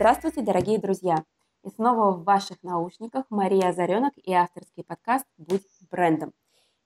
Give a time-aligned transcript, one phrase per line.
[0.00, 1.24] Здравствуйте, дорогие друзья!
[1.62, 6.32] И снова в ваших наушниках Мария Озаренок и авторский подкаст «Будь брендом».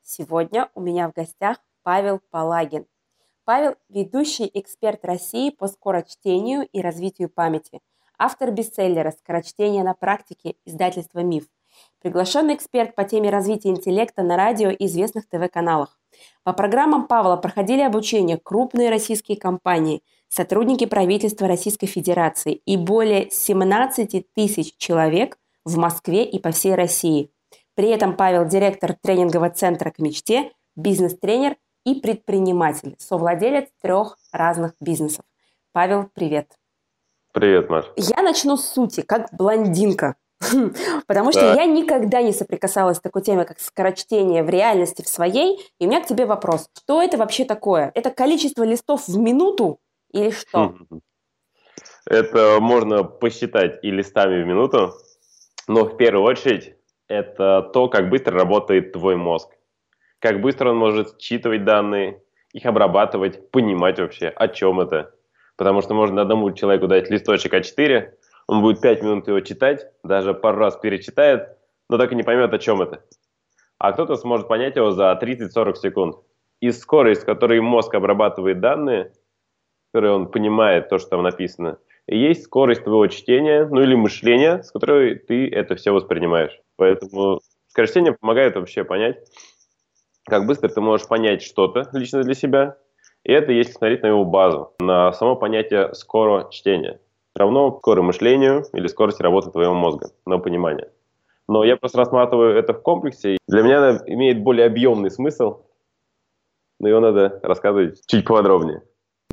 [0.02, 2.86] Сегодня у меня в гостях Павел Палагин.
[3.44, 7.82] Павел– ведущий эксперт России по скорочтению и развитию памяти,
[8.18, 11.44] автор бестселлера «Скорочтение на практике» издательства «Миф»,
[12.00, 16.00] приглашенный эксперт по теме развития интеллекта на радио и известных ТВ-каналах.
[16.42, 20.02] По программам Павла проходили обучение крупные российские компании–
[20.34, 27.30] сотрудники правительства Российской Федерации и более 17 тысяч человек в Москве и по всей России.
[27.74, 35.24] При этом Павел– директор тренингового центра «К мечте», бизнес-тренер и предприниматель, совладелец трех разных бизнесов.
[35.72, 36.48] Павел, привет.
[37.32, 37.84] Привет, Маш.
[37.96, 40.16] Я начну с сути, как блондинка.
[41.06, 45.60] Потому что я никогда не соприкасалась с такой темой, как скорочтение в реальности в своей.
[45.78, 46.68] И у меня к тебе вопрос.
[46.76, 47.92] Что это вообще такое?
[47.94, 49.78] Это количество листов в минуту
[50.14, 50.74] или что?
[52.06, 54.92] Это можно посчитать и листами в минуту,
[55.66, 56.76] но в первую очередь
[57.08, 59.50] это то, как быстро работает твой мозг.
[60.20, 65.14] Как быстро он может считывать данные, их обрабатывать, понимать вообще, о чем это.
[65.56, 68.10] Потому что можно одному человеку дать листочек А4,
[68.46, 71.56] он будет 5 минут его читать, даже пару раз перечитает,
[71.88, 73.02] но так и не поймет, о чем это.
[73.78, 76.16] А кто-то сможет понять его за 30-40 секунд.
[76.60, 79.12] И скорость, с которой мозг обрабатывает данные–
[79.94, 81.78] которой он понимает то, что там написано,
[82.08, 86.60] и есть скорость твоего чтения, ну или мышления, с которой ты это все воспринимаешь.
[86.74, 89.18] Поэтому скорочтение помогает вообще понять,
[90.24, 92.76] как быстро ты можешь понять что-то лично для себя,
[93.22, 96.98] и это если смотреть на его базу, на само понятие скоро чтения.
[97.36, 100.90] Равно скоро мышлению или скорости работы твоего мозга, на понимание.
[101.46, 103.38] Но я просто рассматриваю это в комплексе.
[103.46, 105.62] Для меня это имеет более объемный смысл,
[106.80, 108.82] но его надо рассказывать чуть подробнее.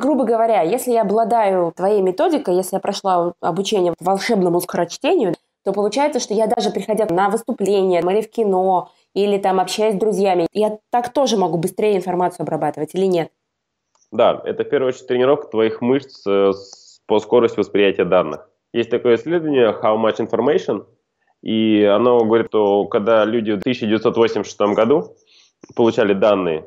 [0.01, 6.19] Грубо говоря, если я обладаю твоей методикой, если я прошла обучение волшебному скорочтению, то получается,
[6.19, 10.79] что я даже приходя на выступление или в кино, или там общаясь с друзьями, я
[10.89, 13.31] так тоже могу быстрее информацию обрабатывать или нет?
[14.11, 16.51] Да, это в первую очередь тренировка твоих мышц э,
[17.05, 18.49] по скорости восприятия данных.
[18.73, 20.87] Есть такое исследование How Much Information,
[21.43, 25.15] и оно говорит, что когда люди в 1986 году
[25.75, 26.65] получали данные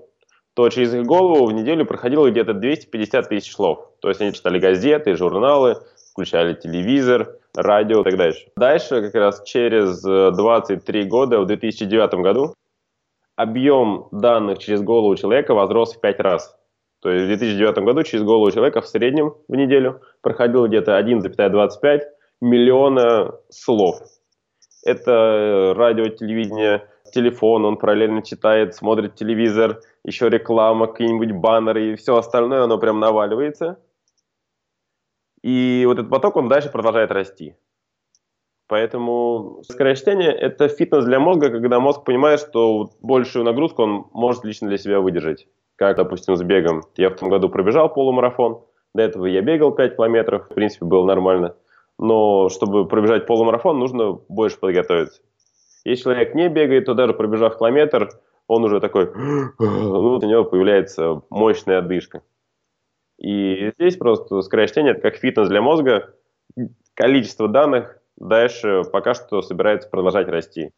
[0.54, 3.90] то через их голову в неделю проходило где-то 250 тысяч слов.
[4.00, 5.78] То есть они читали газеты, журналы,
[6.12, 8.46] включали телевизор, радио и так дальше.
[8.56, 12.54] Дальше, как раз через 23 э, года, в 2009 году,
[13.36, 16.56] объем данных через голову человека возрос в 5 раз.
[17.00, 22.00] То есть в 2009 году через голову человека в среднем в неделю проходило где-то 1,25
[22.40, 24.00] миллиона слов.
[24.84, 31.96] Это э, радио, телевидение, телефон, он параллельно читает, смотрит телевизор, еще реклама, какие-нибудь баннеры и
[31.96, 33.78] все остальное, оно прям наваливается.
[35.42, 37.54] И вот этот поток, он дальше продолжает расти.
[38.66, 44.68] Поэтому скорочтение– это фитнес для мозга, когда мозг понимает, что большую нагрузку он может лично
[44.68, 45.46] для себя выдержать.
[45.76, 46.82] Как, допустим, с бегом.
[46.96, 48.64] Я в том году пробежал полумарафон,
[48.94, 51.56] до этого я бегал 5 километров, в принципе, было нормально.
[51.98, 55.20] Но чтобы пробежать полумарафон, нужно больше подготовиться.
[55.84, 58.10] Если человек не бегает, то даже пробежав километр,
[58.46, 59.12] он уже такой,
[59.58, 62.22] ну, у него появляется мощная отдышка.
[63.18, 66.14] И здесь просто скорочтение– это как фитнес для мозга.
[66.94, 70.72] Количество данных дальше пока что собирается продолжать расти.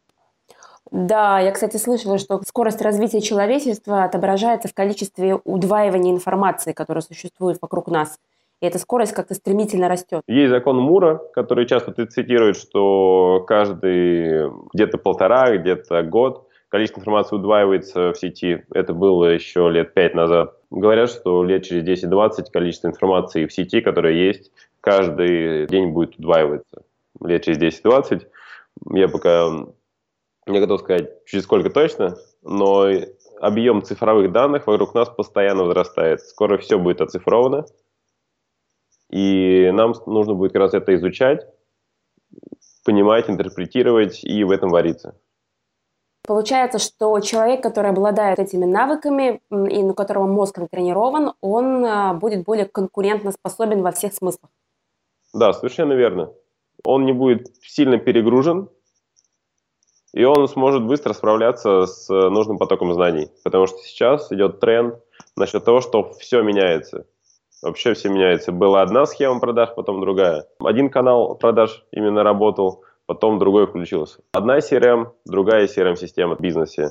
[0.91, 7.57] Да, я, кстати, слышала, что скорость развития человечества отображается в количестве удваивания информации, которая существует
[7.61, 8.19] вокруг нас.
[8.61, 10.21] И эта скорость как-то стремительно растет.
[10.27, 17.35] Есть закон Мура, который часто ты цитируешь, что каждый где-то полтора, где-то год количество информации
[17.35, 18.63] удваивается в сети.
[18.73, 20.55] Это было еще лет пять назад.
[20.69, 24.51] Говорят, что лет через 10-20 количество информации в сети, которая есть,
[24.81, 26.83] каждый день будет удваиваться.
[27.21, 28.27] Лет через 10-20.
[28.93, 29.49] Я пока
[30.45, 32.87] не готов сказать, через сколько точно, но
[33.39, 36.21] объем цифровых данных вокруг нас постоянно возрастает.
[36.21, 37.65] Скоро все будет оцифровано.
[39.09, 41.47] И нам нужно будет как раз это изучать,
[42.83, 45.15] понимать, интерпретировать и в этом вариться.
[46.27, 52.43] Получается, что человек, который обладает этими навыками и у которого мозг натренирован, он а, будет
[52.43, 54.51] более конкурентно способен во всех смыслах.
[55.33, 56.33] Да, совершенно верно.
[56.83, 58.69] Он не будет сильно перегружен,
[60.13, 63.29] и он сможет быстро справляться с нужным потоком знаний.
[63.45, 64.95] Потому что сейчас идет тренд
[65.37, 67.05] насчет того, что все меняется.
[67.61, 68.51] Вообще все меняется.
[68.51, 70.45] Была одна схема продаж, потом другая.
[70.59, 74.19] Один канал продаж именно работал, потом другой включился.
[74.33, 76.89] Одна CRM, другая CRM-система в бизнесе.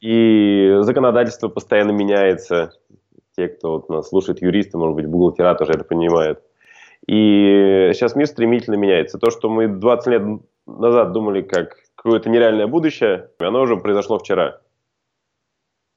[0.00, 2.72] И законодательство постоянно меняется.
[3.36, 6.40] Те, кто вот нас слушает, юристы, может быть, бухгалтера тоже это понимают.
[7.06, 9.18] И сейчас мир стремительно меняется.
[9.18, 10.22] То, что мы 20 лет
[10.66, 14.60] назад думали как какое-то нереальное будущее, оно уже произошло вчера.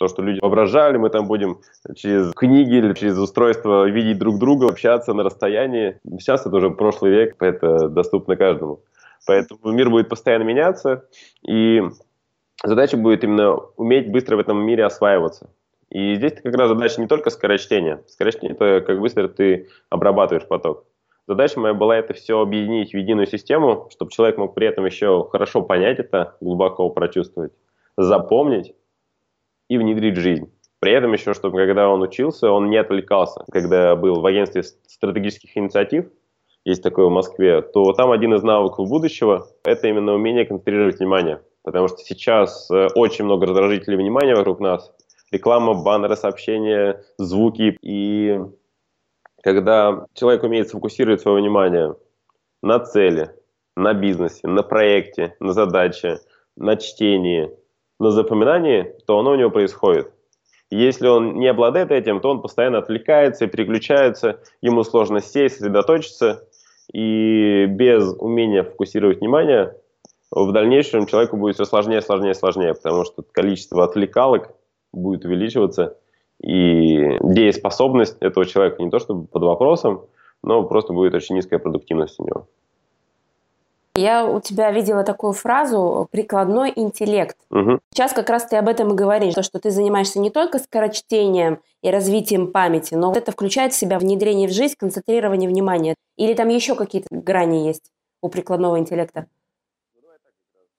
[0.03, 1.59] То, что люди воображали, мы там будем
[1.95, 5.97] через книги или через устройство видеть друг друга, общаться на расстоянии.
[6.19, 8.81] Сейчас это уже прошлый век, это доступно каждому.
[9.25, 11.05] Поэтому мир будет постоянно меняться,
[11.47, 11.83] и
[12.65, 15.49] задача будет именно уметь быстро в этом мире осваиваться.
[15.89, 18.03] И здесь как раз задача не только скорочтения.
[18.07, 20.83] Скорочтение– это как быстро ты обрабатываешь поток.
[21.29, 25.29] Задача моя была это все объединить в единую систему, чтобы человек мог при этом еще
[25.31, 27.53] хорошо понять это, глубоко прочувствовать,
[27.95, 28.75] запомнить
[29.73, 30.51] и внедрить в жизнь.
[30.79, 33.45] При этом еще, чтобы когда он учился, он не отвлекался.
[33.51, 36.05] Когда был в агентстве стратегических инициатив,
[36.65, 41.41] есть такое в Москве, то там один из навыков будущего– это именно умение концентрировать внимание.
[41.63, 44.93] Потому что сейчас э, очень много раздражителей внимания вокруг нас.
[45.31, 47.77] Реклама, баннеры, сообщения, звуки.
[47.81, 48.39] И
[49.41, 51.95] когда человек умеет сфокусировать свое внимание
[52.61, 53.31] на цели,
[53.75, 56.19] на бизнесе, на проекте, на задаче,
[56.55, 57.51] на чтении,
[57.99, 60.11] на запоминании, то оно у него происходит.
[60.69, 66.47] Если он не обладает этим, то он постоянно отвлекается и переключается, ему сложно сесть, сосредоточиться,
[66.91, 69.75] и без умения фокусировать внимание
[70.31, 74.51] в дальнейшем человеку будет все сложнее, сложнее, сложнее, потому что количество отвлекалок
[74.91, 75.97] будет увеличиваться,
[76.41, 80.05] и дееспособность этого человека не то чтобы под вопросом,
[80.41, 82.47] но просто будет очень низкая продуктивность у него.
[83.95, 87.37] Я у тебя видела такую фразу «прикладной интеллект».
[87.51, 87.79] Угу.
[87.93, 91.59] Сейчас как раз ты об этом и говоришь, то, что ты занимаешься не только скорочтением
[91.83, 95.93] и развитием памяти, но это включает в себя внедрение в жизнь, концентрирование внимания.
[96.17, 97.91] Или там еще какие-то грани есть
[98.23, 99.27] у прикладного интеллекта?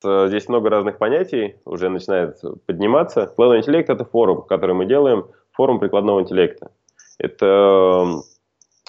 [0.05, 3.27] Э, здесь много разных понятий уже начинает подниматься.
[3.27, 6.73] Прикладной интеллект– это форум, который мы делаем, форум прикладного интеллекта.
[7.19, 8.23] Это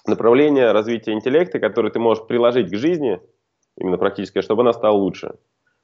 [0.08, 3.22] направление развития интеллекта, которое ты можешь приложить к жизни,
[3.78, 5.36] именно практически, чтобы она стала лучше.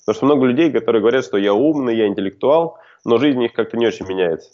[0.05, 3.53] Потому что много людей, которые говорят, что я умный, я интеллектуал, но жизнь у них
[3.53, 4.49] как-то не очень меняется.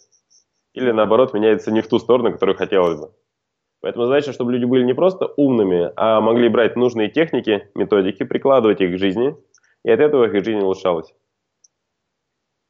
[0.73, 3.11] Или наоборот, меняется не в ту сторону, которую хотелось бы.
[3.81, 8.81] Поэтому задача, чтобы люди были не просто умными, а могли брать нужные техники, методики, прикладывать
[8.81, 9.35] их к жизни,
[9.83, 11.13] и от этого их жизнь улучшалась.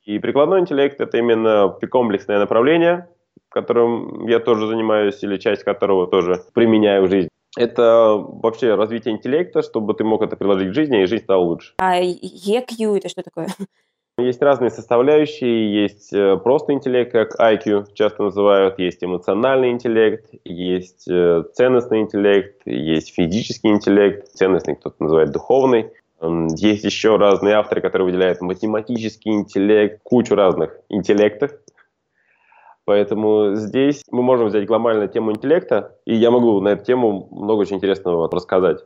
[0.03, 3.09] И прикладной интеллект– это именно комплексное направление,
[3.49, 7.29] которым я тоже занимаюсь, или часть которого тоже применяю в жизни.
[7.57, 11.73] Это вообще развитие интеллекта, чтобы ты мог это приложить к жизни, и жизнь стала лучше.
[11.79, 13.47] А EQ– это что такое?
[14.19, 21.07] Есть разные составляющие, есть э, просто интеллект, как IQ часто называют, есть эмоциональный интеллект, есть
[21.07, 25.91] э, ценностный интеллект, есть физический интеллект, ценностный кто-то называет духовный.
[26.19, 31.51] Есть еще разные авторы, которые выделяют математический интеллект, кучу разных интеллектов.
[32.87, 37.59] Поэтому здесь мы можем взять глобальную тему интеллекта, и я могу на эту тему много
[37.59, 38.79] очень интересного рассказать.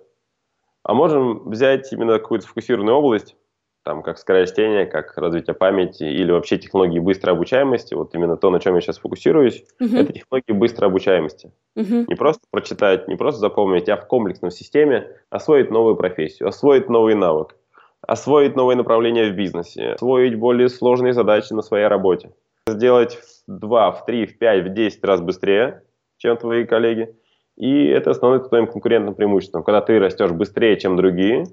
[0.81, 3.36] А можем взять именно какую-то сфокусированную область,
[3.83, 8.59] там, как скорочтение, как развитие памяти или вообще технологии быстрой обучаемости, вот именно то, на
[8.59, 10.00] чем я сейчас фокусируюсь, uh-huh.
[10.00, 11.51] это технологии быстрой обучаемости.
[11.77, 12.06] Uh-huh.
[12.07, 17.13] Не просто прочитать, не просто запомнить, а в комплексной системе освоить новую профессию, освоить новый
[17.13, 17.56] навык,
[18.01, 22.31] освоить новые направления в бизнесе, освоить более сложные задачи на своей работе.
[22.68, 23.16] Сделать
[23.48, 25.84] в 2, в 3, в 5, в 10 раз быстрее,
[26.18, 27.15] чем твои коллеги.
[27.58, 29.63] И это становится твоим конкурентным преимуществом.
[29.63, 31.46] Когда ты растешь быстрее, чем другие,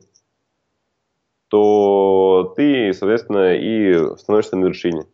[1.49, 5.05] то ты, соответственно, и становишься на вершине.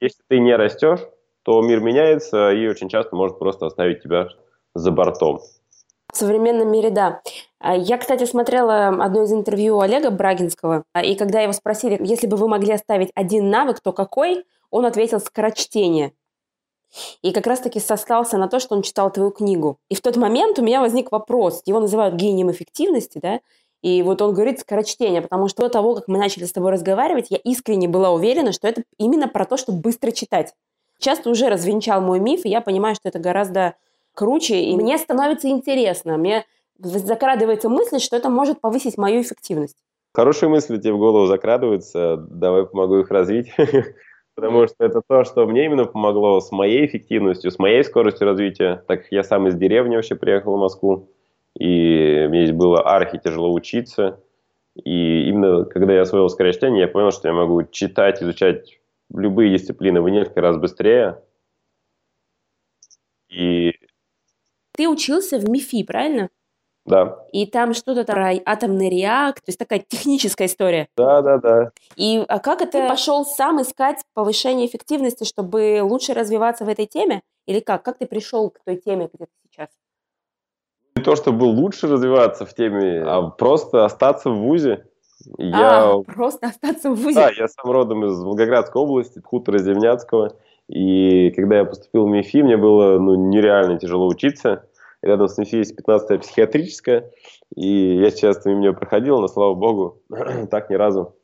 [0.00, 1.00] Если ты не растешь,
[1.42, 4.28] то мир меняется и очень часто может просто оставить тебя
[4.74, 5.40] за бортом.
[6.12, 7.20] В современном мире, да.
[7.58, 12.26] А, я, кстати, смотрела одно из интервью Олега Брагинского, а, и когда его спросили, если
[12.26, 16.12] бы вы могли оставить один навык, то какой, он ответил «скорочтение».
[17.22, 19.78] И как раз-таки сослался на то, что он читал твою книгу.
[19.88, 21.62] И в тот момент у меня возник вопрос.
[21.66, 23.40] Его называют гением эффективности, да?
[23.82, 27.26] И вот он говорит скорочтение, потому что до того, как мы начали с тобой разговаривать,
[27.30, 30.54] я искренне была уверена, что это именно про то, чтобы быстро читать.
[30.98, 33.74] Часто уже развенчал мой миф, и я понимаю, что это гораздо
[34.14, 36.16] круче, и мне становится интересно.
[36.16, 36.46] Мне
[36.78, 39.76] закрадывается мысль, что это может повысить мою эффективность.
[40.14, 43.52] Хорошие мысли тебе в голову закрадываются, давай помогу их развить.
[44.36, 48.84] Потому что это то, что мне именно помогло с моей эффективностью, с моей скоростью развития.
[48.86, 51.08] Так как я сам из деревни вообще приехал в Москву
[51.58, 54.22] и мне здесь было архи тяжело учиться.
[54.74, 58.78] И именно когда я освоил скорочтение, я понял, что я могу читать, изучать
[59.12, 61.22] любые дисциплины в несколько раз быстрее.
[63.30, 63.72] И...
[64.72, 66.28] Ты учился в МИФИ, правильно?
[66.86, 67.18] Да.
[67.32, 70.88] И там что-то про атомный реактор, то есть такая техническая история.
[70.96, 71.70] Да, да, да.
[71.96, 76.86] И а как это ты пошел сам искать повышение эффективности, чтобы лучше развиваться в этой
[76.86, 77.22] теме?
[77.46, 77.82] Или как?
[77.82, 79.68] Как ты пришел к той теме, где ты сейчас?
[81.02, 84.86] то, чтобы лучше развиваться в теме, а просто остаться в ВУЗе.
[85.38, 85.90] Я...
[85.90, 87.14] А, просто остаться в ВУЗе?
[87.14, 90.32] Да, я сам родом из Волгоградской области, хутора Земняцкого.
[90.68, 94.64] И когда я поступил в МИФИ, мне было ну, нереально тяжело учиться.
[95.02, 97.10] Рядом с МИФИ есть 15-я психиатрическая.
[97.54, 100.02] И я сейчас мимо нее проходил, но, слава богу,
[100.50, 101.14] так ни разу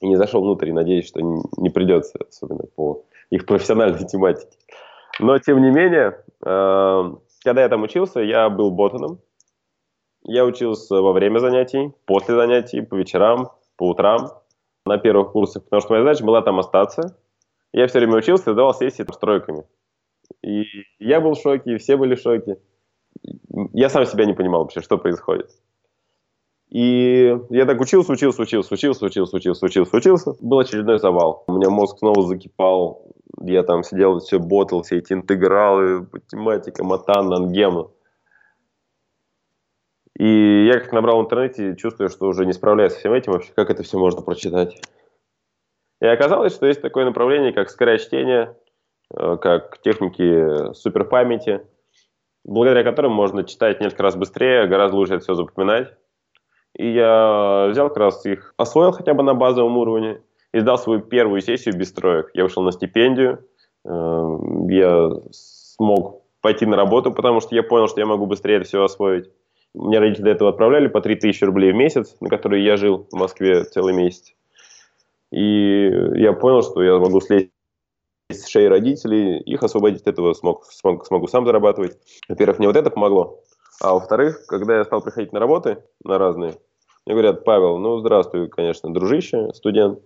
[0.00, 0.70] и не зашел внутрь.
[0.70, 4.56] И надеюсь, что не придется, особенно по их профессиональной тематике.
[5.20, 9.20] Но, тем не менее, э, когда я там учился, я был ботаном.
[10.22, 14.30] Я учился во время занятий, после занятий, по вечерам, по утрам,
[14.86, 17.16] на первых курсах, потому что моя задача была там остаться.
[17.72, 19.64] Я все время учился и давал сессии с тройками.
[20.42, 20.64] И
[20.98, 22.58] я был в шоке, и все были в шоке.
[23.72, 25.50] Я сам себя не понимал вообще, что происходит.
[26.70, 30.34] И я так учился, учился, учился, учился, учился, учился, учился, учился.
[30.40, 31.44] Был очередной завал.
[31.46, 33.14] У меня мозг снова закипал.
[33.40, 37.90] Я там сидел, все ботал, все эти интегралы, математика, матан, ангема.
[40.18, 43.52] И я как набрал в интернете, чувствую, что уже не справляюсь со всем этим вообще,
[43.54, 44.80] как это все можно прочитать.
[46.00, 48.56] И оказалось, что есть такое направление, как скорочтение,
[49.16, 51.66] э, как техники суперпамяти,
[52.44, 55.92] благодаря которым можно читать несколько раз быстрее, гораздо лучше это все запоминать.
[56.76, 60.20] И я взял как раз их, освоил хотя бы на базовом уровне,
[60.52, 62.30] и сдал свою первую сессию без троек.
[62.32, 63.44] Я ушел на стипендию,
[63.84, 68.66] э, я смог пойти на работу, потому что я понял, что я могу быстрее это
[68.66, 69.30] все освоить.
[69.74, 73.16] Мне родители до этого отправляли по 3000 рублей в месяц, на которые я жил в
[73.16, 74.32] Москве целый месяц.
[75.32, 77.50] И я понял, что я могу слезть
[78.30, 81.98] с шеи родителей, их освободить от этого смог, смог, смогу сам зарабатывать.
[82.28, 83.40] Во-первых, мне вот это помогло.
[83.80, 86.54] А во-вторых, когда я стал приходить на работы, на разные,
[87.06, 90.00] мне говорят, Павел, ну здравствуй, конечно, дружище, студент,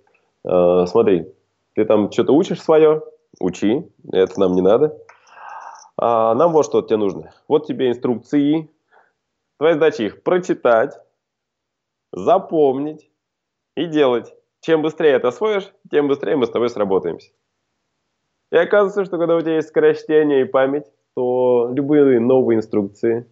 [0.45, 1.33] э, смотри,
[1.75, 3.03] ты там что-то учишь свое,
[3.41, 4.99] учи, это нам не надо.
[5.97, 7.33] А нам вот что тебе нужно.
[7.47, 8.71] Вот тебе инструкции,
[9.59, 10.97] Твоя задача их прочитать,
[12.13, 13.11] запомнить
[13.77, 14.33] и делать.
[14.61, 17.31] Чем быстрее это освоишь, тем быстрее мы с тобой сработаемся.
[18.51, 23.27] И оказывается, что когда у тебя есть скорочтение и память, то любые новые инструкции,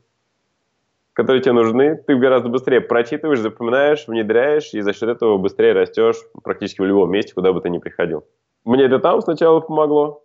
[1.13, 6.17] которые тебе нужны, ты гораздо быстрее прочитываешь, запоминаешь, внедряешь, и за счет этого быстрее растешь
[6.43, 8.25] практически в любом месте, куда бы ты ни приходил.
[8.65, 10.25] Мне это там сначала помогло,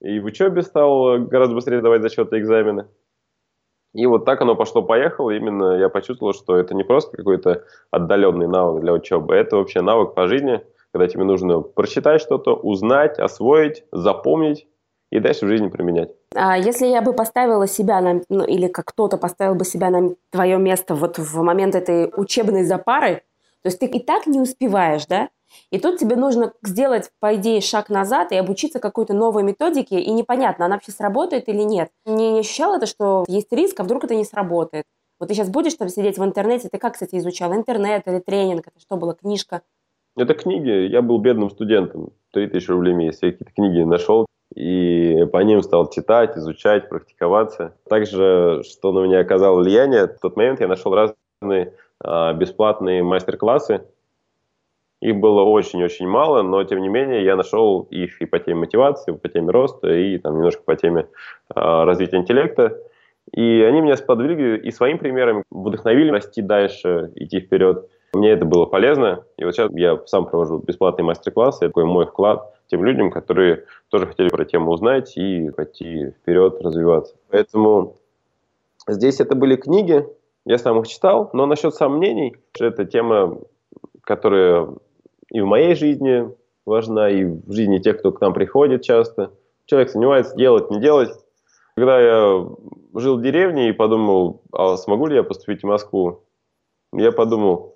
[0.00, 2.88] и в учебе стал гораздо быстрее давать зачеты экзамены.
[3.94, 5.30] И вот так оно пошло-поехало.
[5.30, 10.14] Именно я почувствовал, что это не просто какой-то отдаленный навык для учебы, это вообще навык
[10.14, 10.62] по жизни,
[10.92, 14.66] когда тебе нужно прочитать что-то, узнать, освоить, запомнить
[15.10, 16.10] и дальше в жизни применять.
[16.34, 20.14] А если я бы поставила себя на, ну, или как кто-то поставил бы себя на
[20.30, 23.22] твое место вот в момент этой учебной запары,
[23.62, 25.28] то есть ты и так не успеваешь, да?
[25.70, 30.10] И тут тебе нужно сделать, по идее, шаг назад и обучиться какой-то новой методике, и
[30.12, 31.90] непонятно, она вообще сработает или нет.
[32.06, 34.84] Не, не ощущал это, что есть риск, а вдруг это не сработает?
[35.18, 37.52] Вот ты сейчас будешь там сидеть в интернете, ты как, кстати, изучал?
[37.52, 38.68] Интернет или тренинг?
[38.68, 39.62] Это что было, книжка?
[40.16, 40.88] Это книги.
[40.88, 42.12] Я был бедным студентом.
[42.32, 43.22] 3000 рублей в месяц.
[43.22, 44.26] Я какие-то книги нашел.
[44.54, 47.76] И по ним стал читать, изучать, практиковаться.
[47.88, 53.82] Также, что на меня оказало влияние, в тот момент я нашел разные а, бесплатные мастер-классы
[55.00, 59.12] их было очень-очень мало, но тем не менее я нашел их и по теме мотивации,
[59.12, 61.06] по теме роста, и там немножко по теме
[61.54, 62.78] э, развития интеллекта.
[63.32, 67.88] И они меня сподвигли и своим примером вдохновили расти дальше, идти вперед.
[68.12, 69.24] Мне это было полезно.
[69.36, 71.64] И вот сейчас я сам провожу бесплатные мастер-классы.
[71.64, 76.60] Это такой мой вклад тем людям, которые тоже хотели про тему узнать и пойти вперед,
[76.60, 77.16] развиваться.
[77.30, 77.96] Поэтому
[78.86, 80.06] здесь это были книги,
[80.44, 83.38] я сам их читал, но насчет сомнений, это тема,
[84.02, 84.68] которая
[85.30, 86.28] и в моей жизни
[86.64, 89.32] важна, и в жизни тех, кто к нам приходит часто.
[89.66, 91.10] Человек сомневается, делать, не делать.
[91.76, 92.46] Когда я
[92.94, 96.24] жил в деревне и подумал, а смогу ли я поступить в Москву,
[96.92, 97.69] я подумал,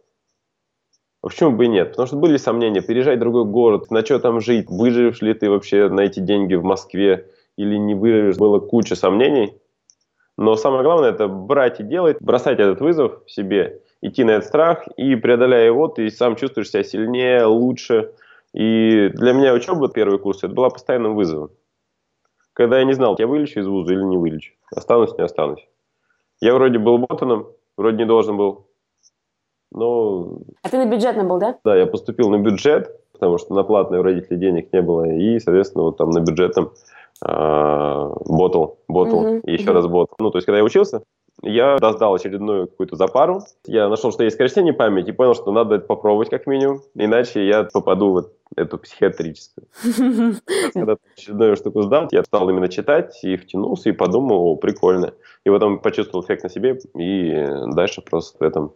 [1.28, 1.90] почему бы и нет?
[1.90, 5.50] Потому что были сомнения, переезжать в другой город, на что там жить, выживешь ли ты
[5.50, 9.54] вообще на эти деньги в Москве или не выживешь, было куча сомнений.
[10.36, 14.86] Но самое главное это брать и делать, бросать этот вызов себе идти на этот страх,
[14.96, 18.12] и преодоляя его, ты сам чувствуешь себя сильнее, лучше.
[18.52, 21.50] И для меня учеба, первый курс, это была постоянным вызовом.
[22.52, 25.66] Когда я не знал, я вылечу из вуза или не вылечу, останусь, не останусь.
[26.40, 28.66] Я вроде был ботаном, вроде не должен был,
[29.74, 30.38] но...
[30.62, 31.58] А ты на бюджетном был, да?
[31.64, 35.38] Да, я поступил на бюджет, потому что на платные у родителей денег не было, и,
[35.38, 36.72] соответственно, вот там на бюджетном
[37.20, 40.16] ботал, угу, и еще раз ботал.
[40.18, 41.02] Ну, то есть, когда я учился,
[41.42, 43.42] Я сдал очередную какую-то запару.
[43.66, 47.46] Я нашел, что есть скорочтение памяти, и понял, что надо это попробовать как минимум, иначе
[47.46, 49.66] я попаду в эту психиатрическую.
[50.72, 55.12] Когда очередную штуку сдал, я стал именно читать и втянулся, и подумал, о, прикольно.
[55.44, 58.72] И потом почувствовал эффект на себе, и дальше просто в этом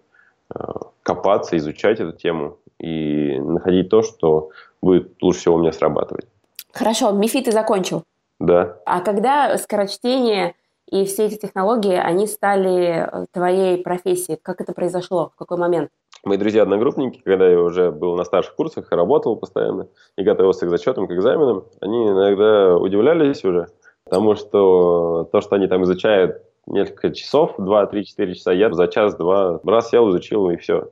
[1.02, 4.50] копаться, изучать эту тему и находить то, что
[4.82, 6.26] будет лучше всего у меня срабатывать.
[6.72, 8.04] Хорошо, МИФИ ты закончил?
[8.38, 8.76] Да.
[8.86, 10.54] А когда скорочтение
[10.90, 14.38] и все эти технологии, они стали э, твоей профессией?
[14.40, 15.32] Как это произошло?
[15.34, 15.90] В какой момент?
[16.24, 21.06] Мои друзья-одногруппники, когда я уже был на старших курсах работал постоянно, и готовился к зачетам,
[21.06, 23.68] к экзаменам, они иногда удивлялись уже,
[24.04, 28.88] потому что то, что они там изучают несколько часов, 2, 3, 4 часа, я за
[28.88, 30.90] час-два раз сел, изучил, и все.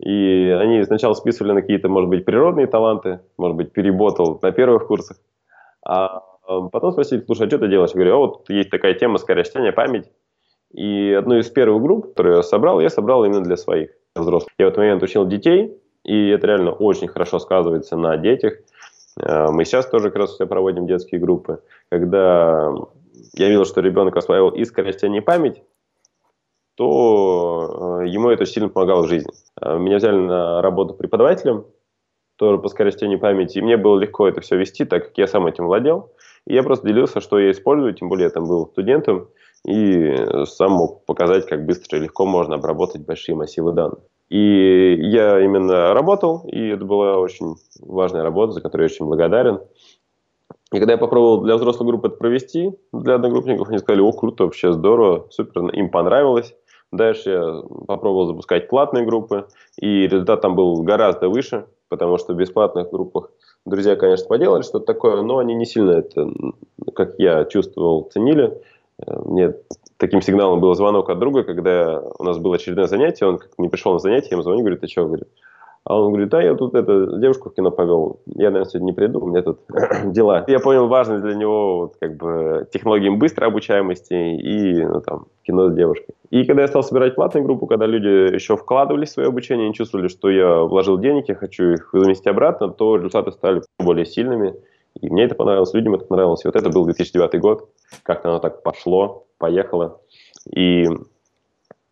[0.00, 4.86] И они сначала списывали на какие-то, может быть, природные таланты, может быть, переботал на первых
[4.86, 5.18] курсах,
[5.86, 6.22] а
[6.72, 7.90] потом спросили, слушай, а что ты делаешь?
[7.90, 10.10] Я говорю, а вот есть такая тема скорочтения память.
[10.72, 14.52] И одну из первых групп, которую я собрал, я собрал именно для своих взрослых.
[14.58, 18.54] Я в этот момент учил детей, и это реально очень хорошо сказывается на детях.
[19.20, 21.60] Э, мы сейчас тоже как раз проводим детские группы,
[21.90, 22.72] когда
[23.34, 25.62] я видел, что ребенок осваивал и скорочтение память,
[26.74, 29.32] то э, ему это сильно помогало в жизни.
[29.60, 31.66] Э, меня взяли на работу преподавателем,
[32.36, 35.46] тоже по скорочтению памяти, и мне было легко это все вести, так как я сам
[35.46, 36.12] этим владел.
[36.46, 39.28] И я просто делился, что я использую, тем более я там был студентом,
[39.64, 44.00] и сам мог показать, как быстро и легко можно обработать большие массивы данных.
[44.28, 49.60] И я именно работал, и это была очень важная работа, за которую я очень благодарен.
[50.72, 54.44] И когда я попробовал для взрослой группы это провести, для одногруппников, они сказали, о, круто,
[54.44, 56.54] вообще здорово, супер, им понравилось.
[56.92, 59.46] Дальше я попробовал запускать платные группы,
[59.80, 63.30] и результат там был гораздо выше, потому что в бесплатных группах
[63.64, 66.30] друзья, конечно, поделали что-то такое, но они не сильно это,
[66.94, 68.60] как я чувствовал, ценили.
[69.06, 69.54] Мне
[69.96, 73.92] таким сигналом был звонок от друга, когда у нас было очередное занятие, он не пришел
[73.92, 75.28] на занятие, я ему звоню, говорит, ты что, говорит,
[75.84, 78.92] а он говорит, да, я тут это, девушку в кино повел, я, наверное, сегодня не
[78.92, 79.60] приду, у меня тут
[80.04, 80.44] дела.
[80.46, 85.70] Я понял важность для него вот, как бы технологиям быстрой обучаемости и ну, там, кино
[85.70, 86.14] с девушкой.
[86.30, 89.74] И когда я стал собирать платную группу, когда люди еще вкладывались в свое обучение, не
[89.74, 94.54] чувствовали, что я вложил денег, я хочу их заместить обратно, то результаты стали более сильными.
[95.00, 96.44] И мне это понравилось, людям это понравилось.
[96.44, 97.68] И вот это был 2009 год,
[98.04, 100.00] как-то оно так пошло, поехало.
[100.54, 100.86] И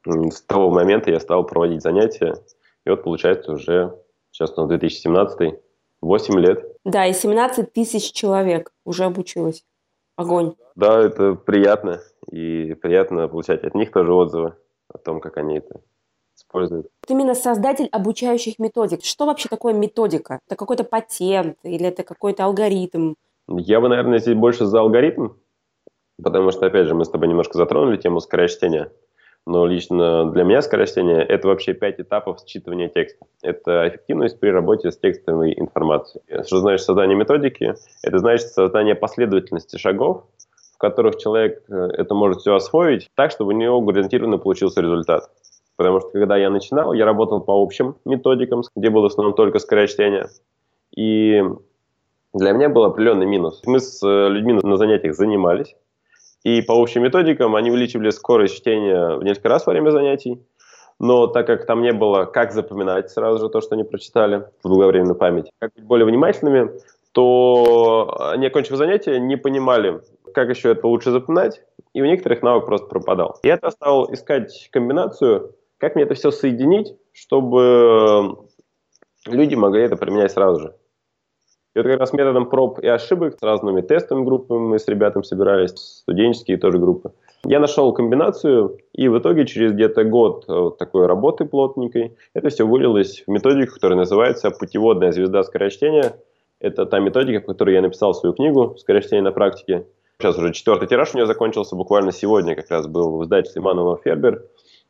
[0.06, 2.36] с того момента я стал проводить занятия
[2.84, 3.96] и вот получается уже,
[4.30, 5.60] сейчас у нас 2017,
[6.00, 6.64] 8 лет.
[6.84, 9.64] Да, и 17 тысяч человек уже обучилось.
[10.16, 10.54] Огонь.
[10.74, 12.00] Да, это приятно.
[12.30, 14.54] И приятно получать от них тоже отзывы
[14.88, 15.80] о том, как они это
[16.36, 16.88] используют.
[17.06, 19.04] Ты именно создатель обучающих методик.
[19.04, 20.40] Что вообще такое методика?
[20.46, 23.14] Это какой-то патент или это какой-то алгоритм?
[23.48, 25.30] Я бы, наверное, здесь больше за алгоритм,
[26.22, 28.92] потому что, опять же, мы с тобой немножко затронули тему скорочтения
[29.46, 33.26] но лично для меня скорочтение– это вообще пять этапов считывания текста.
[33.42, 36.22] Это эффективность при работе с текстовой информацией.
[36.44, 37.74] Что значит создание методики?
[38.02, 40.24] Это значит создание последовательности шагов,
[40.74, 45.30] в которых человек э, это может все освоить так, чтобы у него гарантированно получился результат.
[45.76, 49.58] Потому что когда я начинал, я работал по общим методикам, где было в основном только
[49.58, 50.26] скорочтение.
[50.94, 51.42] И
[52.34, 53.62] для меня был определенный минус.
[53.64, 55.74] Мы с э, людьми на занятиях занимались,
[56.42, 60.40] и по общим методикам они увеличивали скорость чтения в несколько раз во время занятий.
[60.98, 64.68] Но так как там не было как запоминать сразу же то, что они прочитали в
[64.68, 66.70] долговременную память, как быть более внимательными,
[67.12, 70.00] то они, окончив занятие, не понимали,
[70.34, 71.62] как еще это лучше запоминать,
[71.94, 73.38] и у некоторых навык просто пропадал.
[73.42, 78.36] Я стал искать комбинацию, как мне это все соединить, чтобы
[79.26, 80.74] люди могли это применять сразу же.
[81.74, 85.22] И вот как раз методом проб и ошибок с разными тестовыми группами мы с ребятами
[85.22, 87.12] собирались, студенческие тоже группы.
[87.44, 92.66] Я нашел комбинацию, и в итоге через где-то год э, такой работы плотненькой это все
[92.66, 96.16] вылилось в методику, которая называется «Путеводная звезда скорочтения».
[96.58, 99.86] Это та методика, в которой я написал свою книгу «Скорочтение на практике».
[100.18, 104.02] Сейчас уже четвертый тираж у нее закончился, буквально сегодня как раз был в издательстве Маннелов
[104.04, 104.44] Фербер,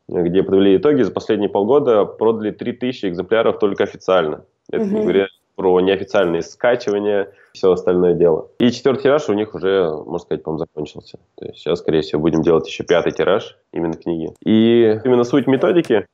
[0.08, 4.44] где подвели итоги, за последние полгода продали 3000 экземпляров только официально.
[4.72, 8.48] Это не говоря про неофициальные скачивания, все остальное дело.
[8.58, 11.18] И четвертый тираж у них уже, можно сказать, по-моему, закончился.
[11.36, 14.32] То есть сейчас, скорее всего, будем делать еще пятый тираж именно книги.
[14.44, 16.06] И именно суть методики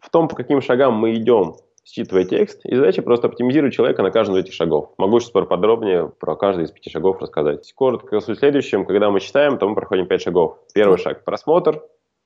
[0.00, 4.10] в том, по каким шагам мы идем, считывая текст, и задача просто оптимизировать человека на
[4.10, 4.92] каждом из этих шагов.
[4.96, 7.72] Могу сейчас подробнее про каждый из пяти шагов рассказать.
[7.74, 8.86] Коротко суть следующем.
[8.86, 10.58] Когда мы читаем, то мы проходим пять шагов.
[10.72, 11.82] Первый шаг– просмотр,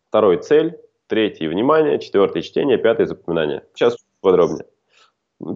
[0.08, 3.62] второй– цель, третий– внимание, четвертый– чтение, пятый– запоминание.
[3.74, 4.66] Сейчас подробнее.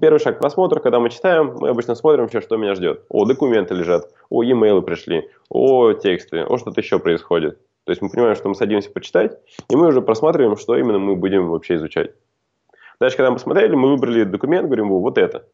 [0.01, 3.05] Первый шаг просмотра, когда мы читаем, мы обычно смотрим вообще, что меня ждет.
[3.09, 7.59] О, документы лежат, о, e-mail пришли, о, тексты, о, что-то еще происходит.
[7.85, 9.39] То есть мы понимаем, что мы садимся почитать,
[9.71, 12.11] и мы уже просматриваем, что именно мы будем вообще изучать.
[13.01, 15.47] Дальше, когда мы посмотрели, мы выбрали документ, говорим, вот это.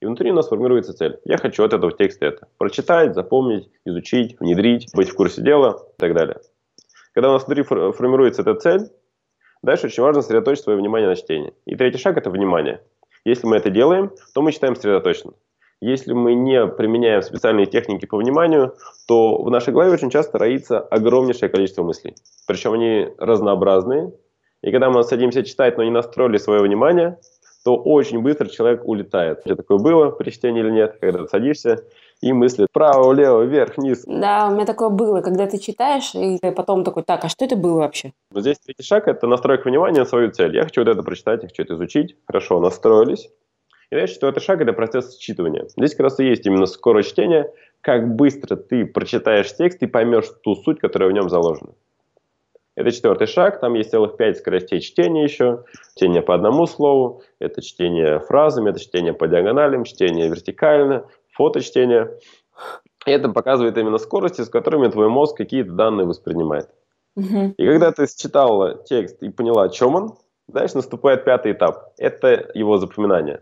[0.00, 1.18] И внутри у нас формируется цель.
[1.24, 2.48] Я хочу от этого текста это.
[2.58, 6.40] Прочитать, запомнить, изучить, внедрить, быть в курсе дела и так далее.
[7.14, 8.90] Когда у нас внутри формируется эта цель,
[9.62, 11.54] дальше очень важно сосредоточить свое внимание на чтении.
[11.66, 12.82] И третий шаг– это внимание.
[13.24, 15.34] Если мы это делаем, то мы читаем сосредоточенно.
[15.80, 18.74] Если мы не применяем специальные техники по вниманию,
[19.08, 22.14] то в нашей голове очень часто роится огромнейшее количество мыслей.
[22.46, 24.12] Причем они разнообразные.
[24.62, 27.18] И когда мы садимся читать, но не настроили свое внимание,
[27.64, 29.42] то очень быстро человек улетает.
[29.42, 31.84] Тебя такое было при чтении или нет, когда ты садишься
[32.22, 34.04] и мысли право, влево, вверх, вниз.
[34.06, 37.56] Да, у меня такое было, когда ты читаешь, и потом такой, так, а что это
[37.56, 38.12] было вообще?
[38.30, 40.56] Вот здесь третий шаг– это настройка внимания на свою цель.
[40.56, 42.16] Я хочу вот это прочитать, я хочу это изучить.
[42.26, 43.28] Хорошо, настроились.
[43.90, 45.68] И дальше четвертый шаг– это процесс считывания.
[45.76, 50.28] Здесь как раз и есть именно скорость чтения, как быстро ты прочитаешь текст и поймешь
[50.44, 51.72] ту суть, которая в нем заложена.
[52.74, 55.64] Это четвертый шаг, там есть целых пять скоростей чтения еще.
[55.94, 61.04] Чтение по одному слову, это чтение фразами, это чтение по диагоналям, чтение вертикально,
[61.42, 62.18] фоточтение.
[63.06, 66.68] И это показывает именно скорости, с которыми твой мозг какие-то данные воспринимает.
[67.16, 67.54] Угу.
[67.58, 70.14] И когда ты считала текст и поняла, о чем он,
[70.46, 71.92] дальше наступает пятый этап.
[71.98, 73.40] Это его запоминание.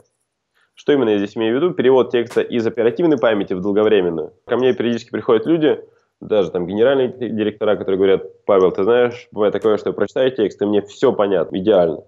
[0.74, 1.74] Что именно я здесь имею в виду?
[1.74, 4.32] Перевод текста из оперативной памяти в долговременную.
[4.46, 5.78] Ко мне периодически приходят люди,
[6.20, 10.60] даже там генеральные директора, которые говорят, Павел, ты знаешь, бывает такое, что я прочитаю текст,
[10.62, 12.04] и мне все понятно, идеально.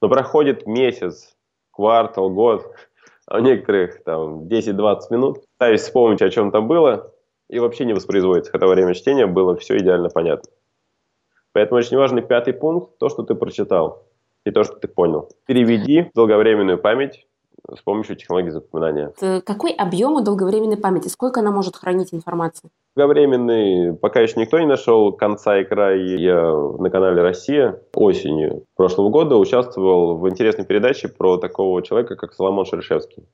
[0.00, 1.36] Но проходит месяц,
[1.72, 2.72] квартал, год,
[3.40, 7.12] некоторых там 10-20 минут, пытаюсь вспомнить, о чем там было,
[7.48, 10.50] и вообще не воспроизводится, хотя во время чтения было все идеально понятно.
[11.52, 14.06] Поэтому очень важный пятый пункт, то, что ты прочитал,
[14.44, 15.30] и то, что ты понял.
[15.46, 17.26] Переведи долговременную память
[17.74, 19.12] с помощью технологии запоминания.
[19.44, 21.08] Какой объем у долговременной памяти?
[21.08, 22.70] Сколько она может хранить информацию?
[22.96, 25.96] Долговременный пока еще никто не нашел конца и края.
[25.96, 32.32] Я на канале «Россия» осенью прошлого года участвовал в интересной передаче про такого человека, как
[32.32, 33.24] Соломон Шерешевский.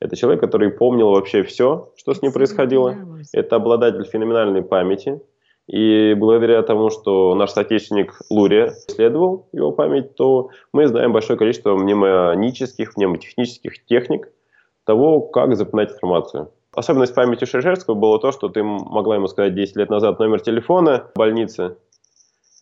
[0.00, 2.94] Это человек, который помнил вообще все, что с ним происходило.
[3.32, 5.20] Это обладатель феноменальной памяти.
[5.68, 11.76] И благодаря тому, что наш соотечественник Лурия исследовал его память, то мы знаем большое количество
[11.76, 14.28] мнемонических, мнемотехнических техник
[14.84, 16.50] того, как запоминать информацию.
[16.74, 21.10] Особенность памяти Шишерского было то, что ты могла ему сказать 10 лет назад номер телефона
[21.14, 21.76] больницы,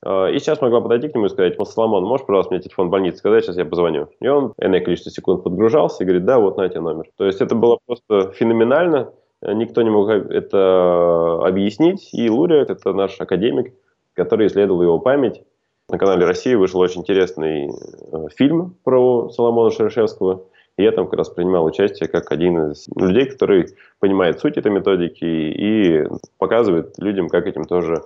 [0.04, 3.18] а, и сейчас могла подойти к нему и сказать, Соломон, можешь, пожалуйста, мне телефон больницы
[3.18, 4.08] сказать, сейчас я позвоню.
[4.20, 7.06] И он энное количество секунд подгружался и говорит, да, вот на тебе номер.
[7.16, 9.12] То есть это было просто феноменально.
[9.42, 12.10] Э, никто не мог это объяснить.
[12.12, 13.72] И Лурия, это наш академик,
[14.14, 15.42] который исследовал его память.
[15.88, 20.42] На канале России вышел очень интересный э, фильм про Соломона Шерешевского.
[20.76, 23.68] И я там как раз принимал участие как один из людей, который
[23.98, 26.06] понимает суть этой методики и
[26.38, 28.02] показывает людям, как этим тоже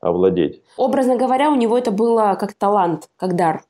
[0.00, 0.62] овладеть.
[0.76, 3.62] Образно говоря, у него это было как талант, как дар.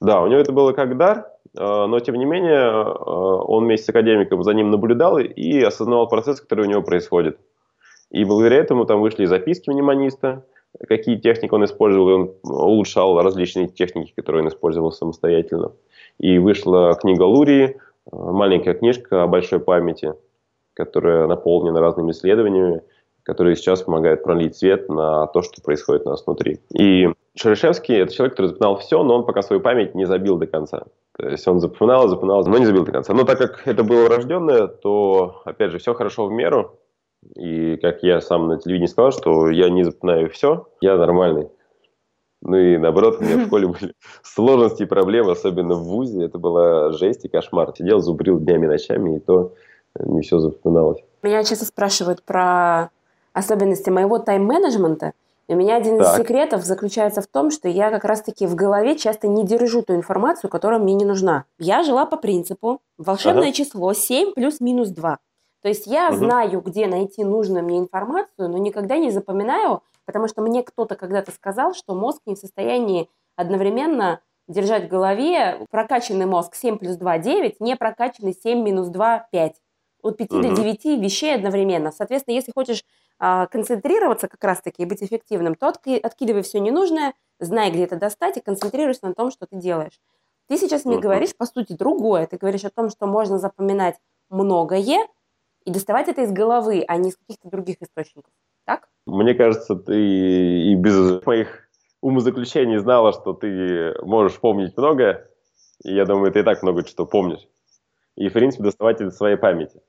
[0.00, 1.26] Да, у него это было как дар,
[1.58, 6.40] но тем не менее э, он вместе с академиком за ним наблюдал и осознавал процесс,
[6.40, 7.38] который у него происходит.
[8.10, 10.44] И благодаря этому там вышли записки мнемониста,
[10.88, 15.72] какие техники он использовал, и он улучшал различные техники, которые он использовал самостоятельно.
[16.18, 17.76] И вышла книга Лурии, э,
[18.12, 20.14] маленькая книжка о большой памяти,
[20.74, 22.82] которая наполнена разными исследованиями,
[23.24, 26.60] которые сейчас помогают пролить свет на то, что происходит у нас внутри.
[26.72, 30.46] И Шерешевский– это человек, который запоминал все, но он пока свою память не забил до
[30.46, 30.84] конца.
[31.18, 33.12] То есть он запоминал, запоминал, но не забил до конца.
[33.12, 36.78] Но так как это было врожденное, то, опять же, все хорошо в меру.
[37.34, 41.48] И как я сам на телевидении сказал, что я не запоминаю все, я нормальный.
[42.40, 46.24] Ну и наоборот, у меня в школе были сложности и проблемы, особенно в ВУЗе.
[46.24, 47.74] Это была жесть и кошмар.
[47.76, 49.54] Сидел, зубрил днями и ночами, и то
[49.98, 51.02] не все запоминалось.
[51.24, 52.90] Меня часто спрашивают про
[53.32, 55.14] особенности моего тайм-менеджмента–
[55.54, 56.06] у меня один так.
[56.06, 59.94] из секретов заключается в том, что я как раз-таки в голове часто не держу ту
[59.94, 61.44] информацию, которая мне не нужна.
[61.58, 63.52] Я жила по принципу волшебное ага.
[63.52, 65.18] число 7 плюс-минус 2.
[65.62, 66.16] То есть я угу.
[66.16, 71.32] знаю, где найти нужную мне информацию, но никогда не запоминаю, потому что мне кто-то когда-то
[71.32, 77.18] сказал, что мозг не в состоянии одновременно держать в голове прокачанный мозг 7 плюс 2–
[77.20, 79.54] 9, не прокачанный 7 минус 2– 5.
[80.02, 80.42] От 5 угу.
[80.42, 81.90] до 9 вещей одновременно.
[81.90, 82.84] Соответственно, если хочешь
[83.18, 88.40] концентрироваться как раз-таки и быть эффективным, то откидывай все ненужное, знай, где это достать и
[88.40, 90.00] концентрируйся на том, что ты делаешь.
[90.46, 92.26] Ты сейчас мне говоришь, по сути, другое.
[92.26, 93.96] Ты говоришь о том, что можно запоминать
[94.30, 95.06] многое
[95.64, 98.32] и доставать это из головы, а не из каких-то других источников.
[98.64, 98.88] Так?
[99.06, 101.68] Мне кажется, ты и без моих
[102.00, 105.28] умозаключений знала, что ты можешь помнить многое.
[105.82, 107.46] И я думаю, ты и так много что помнишь.
[108.16, 109.82] И, в принципе, доставать это из своей памяти.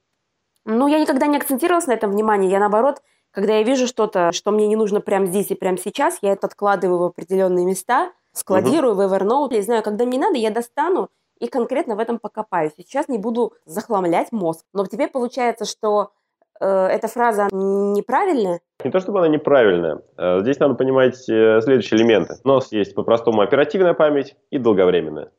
[0.66, 2.50] Ну, я никогда не акцентировалась на этом внимании.
[2.50, 6.20] Я, наоборот, Когда я вижу что-то, что мне не нужно прямо здесь и прямо сейчас,
[6.22, 9.02] я это откладываю в определенные места, складирую угу.
[9.02, 9.56] в Evernote.
[9.56, 12.74] Я знаю, когда мне надо, я достану и конкретно в этом покопаюсь.
[12.78, 14.66] Сейчас не буду захламлять мозг.
[14.74, 16.12] Но теперь получается, что
[16.60, 18.60] э, эта фраза неправильная?
[18.84, 20.02] Не то чтобы она неправильная.
[20.18, 22.36] Э, здесь надо понимать э, следующие элементы.
[22.44, 25.32] У нас есть по-простому оперативная память и долговременная.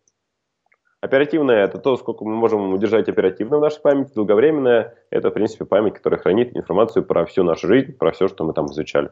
[1.00, 4.12] Оперативная– это то, сколько мы можем удержать оперативно в нашей памяти.
[4.14, 8.44] Долговременная– это, в принципе, память, которая хранит информацию про всю нашу жизнь, про все, что
[8.44, 9.10] мы там изучали.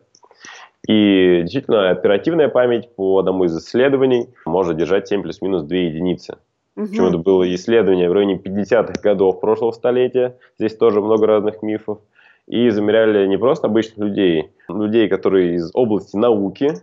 [0.87, 6.37] И действительно, оперативная память по одному из исследований может держать 7 плюс-минус 2 единицы.
[6.77, 6.87] Угу.
[6.87, 10.37] Причем это было исследование в районе 50-х годов прошлого столетия.
[10.59, 12.01] Здесь тоже много разных мифов.
[12.47, 16.75] И замеряли не просто обычных людей, людей, которые из области науки,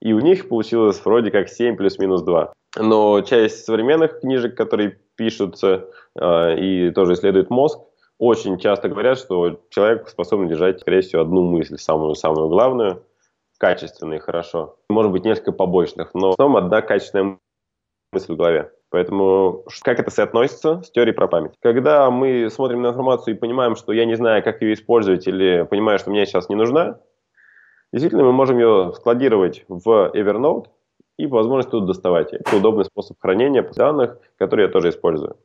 [0.00, 2.52] и у них получилось вроде как 7 плюс-минус 2.
[2.78, 7.80] Но часть современных книжек, которые пишутся э, и тоже исследуют мозг,
[8.18, 13.04] очень часто говорят, что человек способен держать, скорее всего, одну мысль, самую-самую главную,
[13.58, 14.76] качественно и хорошо.
[14.88, 17.38] Может быть, несколько побочных, но в основном одна качественная
[18.12, 18.72] мысль в голове.
[18.90, 21.52] Поэтому как это соотносится с теорией про память?
[21.60, 25.66] Когда мы смотрим на информацию и понимаем, что я не знаю, как ее использовать, или
[25.68, 26.98] понимаю, что мне сейчас не нужна,
[27.92, 30.68] действительно мы можем ее складировать в Evernote
[31.18, 32.32] и по возможности тут доставать.
[32.32, 35.36] Это удобный способ хранения данных, который я тоже использую.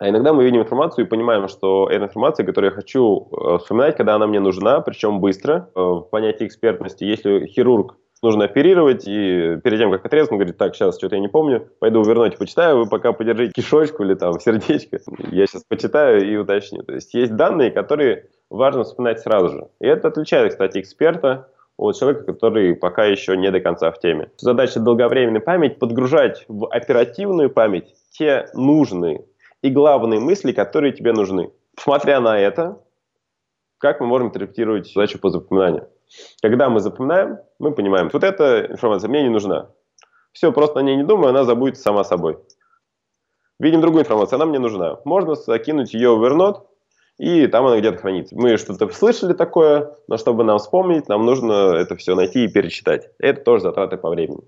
[0.00, 3.96] А иногда мы видим информацию и понимаем, что это информация, которую я хочу э, вспоминать,
[3.96, 5.70] когда она мне нужна, причем быстро.
[5.76, 10.56] Э, в понятии экспертности, если хирург нужно оперировать, и перед тем, как отрезать, он говорит,
[10.56, 14.40] так, сейчас что-то я не помню, пойду вернуть, почитаю, вы пока подержите кишочку или там
[14.40, 14.98] сердечко,
[15.30, 16.82] я сейчас почитаю и уточню.
[16.82, 19.68] То есть есть данные, которые важно вспоминать сразу же.
[19.78, 24.30] И это отличает, кстати, эксперта от человека, который пока еще не до конца в теме.
[24.36, 29.24] Задача долговременной память подгружать в оперативную память те нужные
[29.62, 31.50] и главные мысли, которые тебе нужны.
[31.76, 32.80] Смотря на это,
[33.78, 35.88] как мы можем интерпретировать задачу по запоминанию?
[36.42, 39.70] Когда мы запоминаем, мы понимаем, вот эта информация мне не нужна.
[40.32, 42.38] Все, просто о ней не думаю, она забудется сама собой.
[43.58, 44.98] Видим другую информацию, она мне нужна.
[45.04, 46.62] Можно закинуть ее в Evernote,
[47.18, 48.36] и там она где-то хранится.
[48.36, 53.10] Мы что-то слышали такое, но чтобы нам вспомнить, нам нужно это все найти и перечитать.
[53.18, 54.42] Это тоже затраты по времени.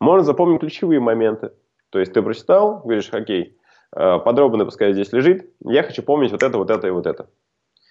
[0.00, 1.52] Можно запомнить ключевые моменты.
[1.90, 3.56] То есть ты прочитал, говоришь, окей,
[3.94, 7.28] Э, подробно пускай здесь лежит, я хочу помнить вот это, вот это и вот это.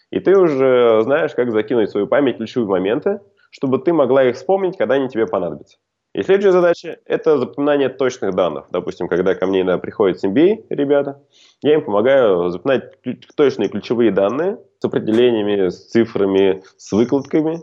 [0.09, 3.21] И ты уже знаешь, как закинуть в свою память ключевые моменты,
[3.51, 5.77] чтобы ты могла их вспомнить, когда они тебе понадобятся.
[6.13, 8.65] И следующая задача– это запоминание точных данных.
[8.69, 11.23] Допустим, когда ко мне приходят с MBA ребята,
[11.61, 12.97] я им помогаю запоминать
[13.37, 17.61] точные ключевые данные с определениями, с цифрами, с выкладками.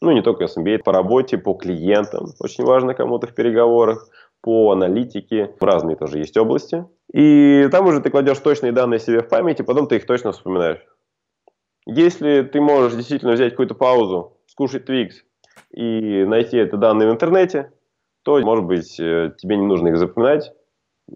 [0.00, 2.28] Ну, не только с MBA, по работе, по клиентам.
[2.40, 4.08] Очень важно кому-то в переговорах
[4.40, 6.86] по аналитике, в разные тоже есть области.
[7.12, 10.32] И там уже ты кладешь точные данные себе в память, и потом ты их точно
[10.32, 10.84] вспоминаешь.
[11.86, 15.10] Если ты можешь действительно взять какую-то паузу, скушать Twix
[15.70, 17.72] и найти это данные в интернете,
[18.24, 20.52] то, может быть, э, тебе не нужно их запоминать,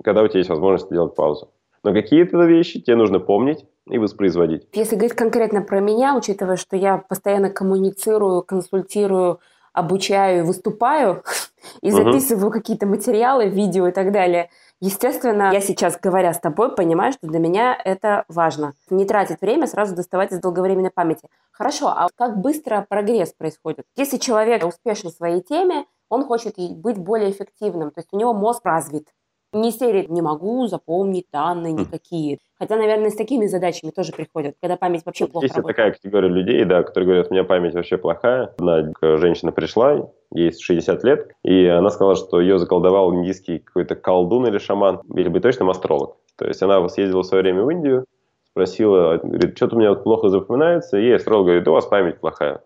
[0.04, 1.50] когда у тебя есть возможность сделать паузу.
[1.82, 4.68] Но какие-то вещи тебе нужно помнить и воспроизводить.
[4.72, 9.40] Если говорить конкретно про меня, учитывая, что я постоянно коммуницирую, консультирую,
[9.72, 11.22] обучаю, выступаю
[11.82, 14.50] и записываю какие-то материалы, видео и так далее.
[14.80, 18.74] Естественно, я сейчас, говоря с тобой, понимаю, что для меня это важно.
[18.90, 21.28] Не тратить время, сразу доставать из долговременной памяти.
[21.50, 23.86] Хорошо, а как быстро прогресс происходит?
[23.96, 28.34] Если человек успешен в своей теме, он хочет быть более эффективным, то есть у него
[28.34, 29.08] мозг развит.
[29.54, 31.78] Не серии «не могу запомнить данные хм.
[31.78, 32.38] никакие».
[32.58, 35.76] Хотя, наверное, с такими задачами тоже приходят, когда память вообще плохо Есть работает.
[35.76, 38.54] такая категория людей, да, которые говорят, у меня память вообще плохая.
[38.58, 44.46] Одна женщина пришла, ей 60 лет, и она сказала, что ее заколдовал индийский какой-то колдун
[44.46, 46.16] или шаман, или бы точно астролог.
[46.36, 48.04] То есть она съездила в свое время в Индию,
[48.50, 52.60] спросила, говорит, что-то у меня плохо запоминается, и астролог говорит, у вас память плохая.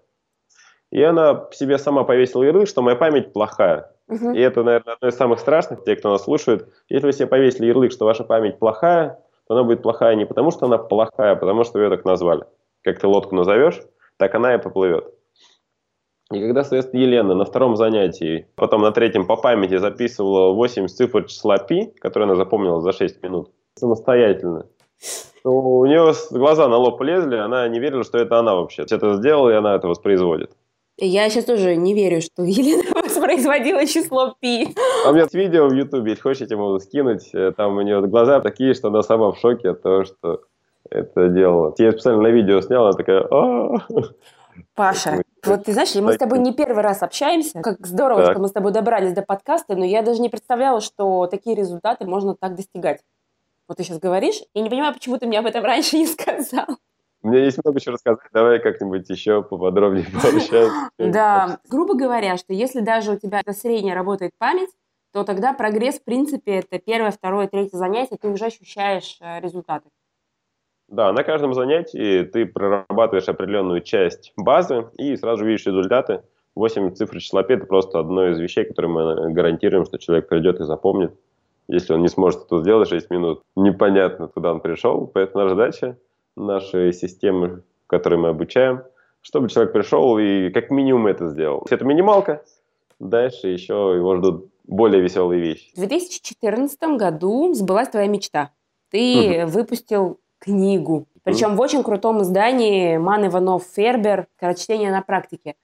[0.92, 3.90] И она себе сама повесила ярлык, что моя память плохая.
[4.10, 6.68] И это, наверное, одно из самых страшных, те, кто нас слушает.
[6.90, 10.50] Если вы себе повесили ярлык, что ваша память плохая, то она будет плохая не потому,
[10.50, 12.44] что она плохая, а потому что ее так назвали.
[12.82, 13.80] Как ты лодку назовешь,
[14.18, 15.06] так она и поплывет.
[16.30, 21.24] И когда, соответственно, Елена на втором занятии, потом на третьем по памяти записывала 8 цифр
[21.24, 24.66] числа пи, которые она запомнила за 6 минут, самостоятельно,
[25.42, 28.82] то у нее глаза на лоб полезли, она не верила, что это она вообще.
[28.82, 30.52] Это сделала, и она это воспроизводит.
[31.04, 34.68] Я сейчас тоже не верю, что Елена воспроизводила число пи.
[35.04, 37.28] А у меня есть видео в Ютубе, если хочешь, я могу скинуть.
[37.34, 40.42] Э, там у нее глаза такие, что она сама в шоке от того, что
[40.88, 41.74] это делала.
[41.78, 43.26] Я специально на видео снял, она такая...
[43.30, 43.78] «А».
[44.76, 47.60] Паша, вот ты знаешь, мы с тобой не первый раз общаемся.
[47.62, 48.32] Как здорово, так.
[48.34, 52.06] что мы с тобой добрались до подкаста, но я даже не представляла, что такие результаты
[52.06, 53.00] можно так достигать.
[53.66, 56.66] Вот ты сейчас говоришь, я не понимаю, почему ты мне об этом раньше не сказал.
[57.22, 58.20] У меня есть много чего рассказать.
[58.32, 60.90] Давай как-нибудь еще поподробнее пообщаемся.
[60.98, 64.70] Да, грубо говоря, что если даже у тебя средняя работает память,
[65.12, 69.88] то тогда прогресс, в принципе, это первое, второе, третье занятие, ты уже ощущаешь э, результаты.
[70.88, 76.22] Да, на каждом занятии ты прорабатываешь определенную часть базы и сразу видишь результаты.
[76.54, 80.60] 8 цифр числа пи– это просто одно из вещей, которые мы гарантируем, что человек придет
[80.60, 81.14] и запомнит.
[81.68, 85.06] Если он не сможет это сделать 6 минут, непонятно, куда он пришел.
[85.06, 85.98] Поэтому наша задача,
[86.36, 88.82] нашей системы, которой мы обучаем,
[89.20, 91.66] чтобы человек пришел и как минимум это сделал.
[91.70, 92.42] Это минималка,
[92.98, 95.70] дальше еще его ждут более веселые вещи.
[95.74, 98.50] В 2014 году сбылась твоя мечта.
[98.90, 101.06] Ты выпустил книгу.
[101.22, 105.54] Причем в очень крутом издании Ман Иванов Фербер «Скорочтение на практике».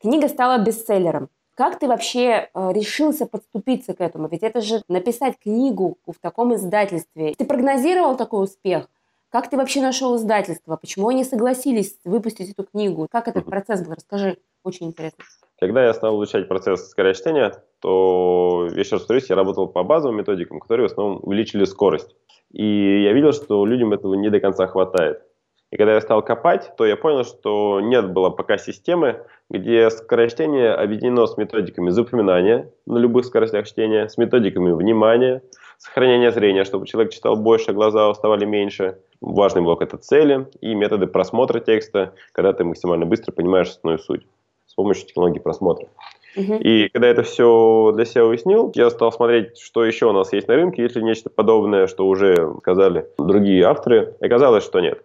[0.00, 1.28] Книга стала бестселлером.
[1.54, 4.28] Как ты вообще э, решился подступиться к этому?
[4.28, 7.34] Ведь это же написать книгу в таком издательстве.
[7.36, 8.88] Ты прогнозировал такой успех?
[9.30, 10.76] Как ты вообще нашел издательство?
[10.76, 13.06] Почему они согласились выпустить эту книгу?
[13.08, 13.94] Как этот процесс был?
[13.94, 14.38] Расскажи.
[14.64, 15.24] Очень интересно.
[15.60, 20.58] Когда я стал изучать процесс скорочтения, то, я сейчас повторюсь, я работал по базовым методикам,
[20.58, 22.16] которые в основном увеличили скорость.
[22.50, 25.22] И я видел, что людям этого не до конца хватает.
[25.70, 30.72] И когда я стал копать, то я понял, что нет было пока системы, где скорочтение
[30.74, 35.42] объединено с методиками запоминания на любых скоростях чтения, с методиками внимания,
[35.80, 38.98] сохранения зрения, чтобы человек читал больше, глаза уставали меньше.
[39.20, 44.26] Важный блок– это цели и методы просмотра текста, когда ты максимально быстро понимаешь основную суть
[44.66, 45.88] с помощью технологии просмотра.
[46.36, 50.46] И когда это все для себя уяснил, я стал смотреть, что еще у нас есть
[50.46, 54.14] на рынке, если нечто подобное, что уже сказали другие авторы.
[54.20, 55.02] Оказалось, что нет.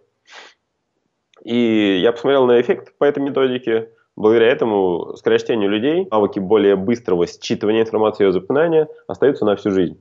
[1.42, 3.90] И я посмотрел на эффект по этой методике.
[4.14, 9.98] Благодаря этому скорочтению людей навыки более быстрого считывания информации и запоминания остаются на всю жизнь.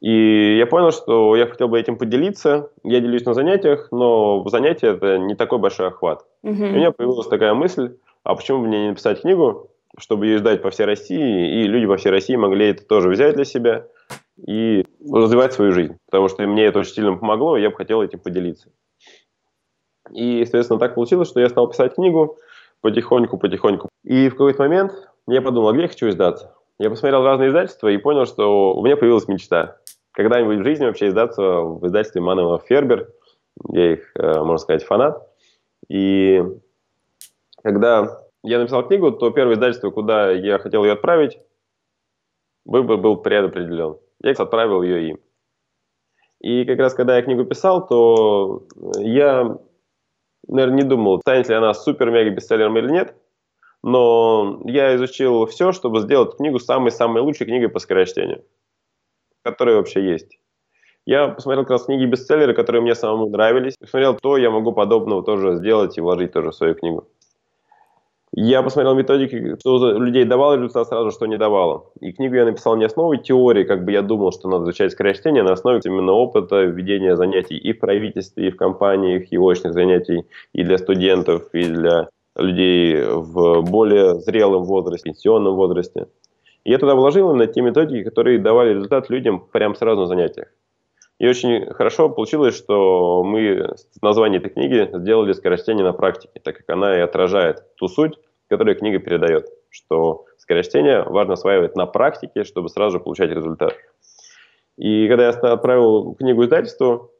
[0.00, 2.70] И я понял, что я хотел бы этим поделиться.
[2.84, 6.24] Я делюсь на занятиях, но занятие это не такой большой охват.
[6.42, 6.52] Угу.
[6.54, 10.36] И у меня появилась такая мысль, а почему бы мне не написать книгу, чтобы ее
[10.36, 13.86] издать по всей России, и люди по всей России могли это тоже взять для себя
[14.46, 15.96] и развивать свою жизнь.
[16.06, 18.68] Потому что мне это очень сильно помогло, и я бы хотел этим поделиться.
[20.12, 22.38] И, соответственно, так получилось, что я стал писать книгу
[22.80, 23.88] потихоньку, потихоньку.
[24.04, 24.92] И в какой-то момент
[25.26, 26.54] я подумал, а где я хочу издаться?
[26.78, 29.77] Я посмотрел разные издательства и понял, что у меня появилась мечта.
[30.18, 33.08] Когда-нибудь в жизни вообще издаться в издательстве Манова Фербер.
[33.70, 35.24] Я их, э, можно сказать, фанат.
[35.88, 36.42] И
[37.62, 41.38] когда я написал книгу, то первое издательство, куда я хотел ее отправить,
[42.64, 43.98] выбор был предопределен.
[44.20, 45.18] Я отправил ее им.
[46.40, 49.56] И как раз когда я книгу писал, то я,
[50.48, 53.14] наверное, не думал, станет ли она супер-мега-бестселлером или нет.
[53.84, 58.42] Но я изучил все, чтобы сделать книгу самой-самой лучшей книгой по скорочтению,
[59.50, 60.38] которая вообще есть.
[61.06, 63.76] Я посмотрел как раз книги бестселлеры, которые мне самому нравились.
[63.80, 67.08] Посмотрел, то я могу подобного тоже сделать и вложить тоже в свою книгу.
[68.34, 71.86] Я посмотрел методики, что людей давало результат сразу, что не давало.
[72.00, 75.40] И книгу я написал не основой теории, как бы я думал, что надо изучать скорочтение,
[75.40, 79.72] а на основе именно опыта ведения занятий и в правительстве, и в компаниях, и очных
[79.72, 86.08] занятий, и для студентов, и для людей в более зрелом возрасте, пенсионном возрасте.
[86.68, 90.48] Я туда вложил именно те методики, которые давали результат людям прямо сразу на занятиях.
[91.18, 96.58] И очень хорошо получилось, что мы с названием этой книги сделали скорочтение на практике, так
[96.58, 102.44] как она и отражает ту суть, которую книга передает, что скорочтение важно осваивать на практике,
[102.44, 103.74] чтобы сразу же получать результат.
[104.76, 107.12] И когда я отправил книгу издательству,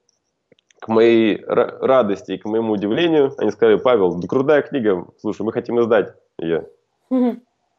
[0.78, 5.52] к моей радости и к моему удивлению, они сказали, Павел, да крутая книга, слушай, мы
[5.52, 6.66] хотим издать ее.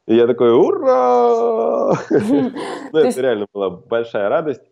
[0.10, 1.94] И я такой, ура!
[2.92, 4.64] Ну, это реально была большая радость.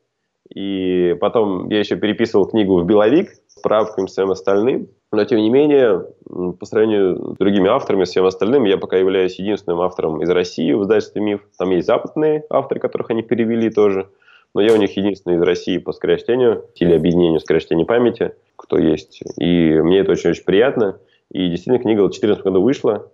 [0.54, 4.88] И потом я еще переписывал книгу в беловик с правками всем остальным.
[5.12, 9.82] Но, тем не менее, по сравнению с другими авторами, всем остальным, я пока являюсь единственным
[9.82, 11.42] автором из России в издательстве «Миф».
[11.58, 14.10] Там есть западные авторы, которых они перевели тоже.
[14.56, 19.22] Но я у них единственный из России по скорочтению или объединению скорочтения памяти, кто есть.
[19.38, 20.98] И мне это очень-очень приятно.
[21.32, 23.12] И действительно, книга в 2014 году вышла.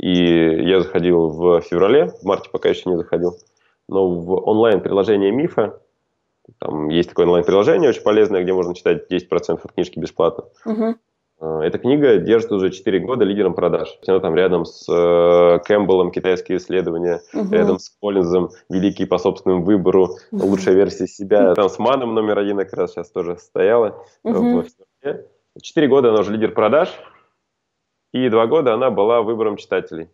[0.00, 3.36] И я заходил в феврале, в марте пока еще не заходил.
[3.88, 5.80] Но в онлайн-приложение «Мифа»
[6.58, 10.44] Там есть такое онлайн-приложение очень полезное, где можно читать 10% от книжки бесплатно.
[10.64, 10.96] Угу.
[11.62, 13.98] Эта книга держит уже 4 года лидером продаж.
[14.06, 17.54] Она там рядом с э, Кэмпбеллом «Китайские исследования», угу.
[17.54, 20.46] рядом с Коллинзом «Великий по собственному выбору», угу.
[20.46, 21.54] «Лучшая версия себя».
[21.54, 24.04] Там с Маном номер один как раз сейчас тоже стояла.
[24.22, 24.64] Угу.
[25.62, 26.90] Четыре года она уже лидер продаж,
[28.12, 30.08] и два года она была выбором читателей.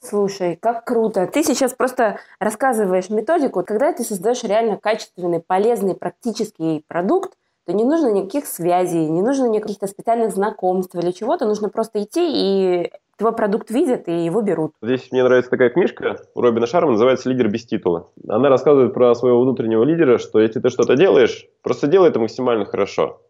[0.00, 1.28] Слушай, как круто.
[1.32, 7.34] Ты сейчас просто рассказываешь методику, когда ты создаешь реально качественный, полезный, практический продукт,
[7.66, 12.20] то не нужно никаких связей, не нужно никаких специальных знакомств или чего-то, нужно просто идти
[12.20, 14.72] и твой продукт видят и его берут.
[14.82, 18.10] Здесь мне нравится такая книжка у Робина Шарма, называется «Лидер без титула».
[18.26, 22.64] Она рассказывает про своего внутреннего лидера, что если ты что-то делаешь, просто делай это максимально
[22.64, 23.20] хорошо.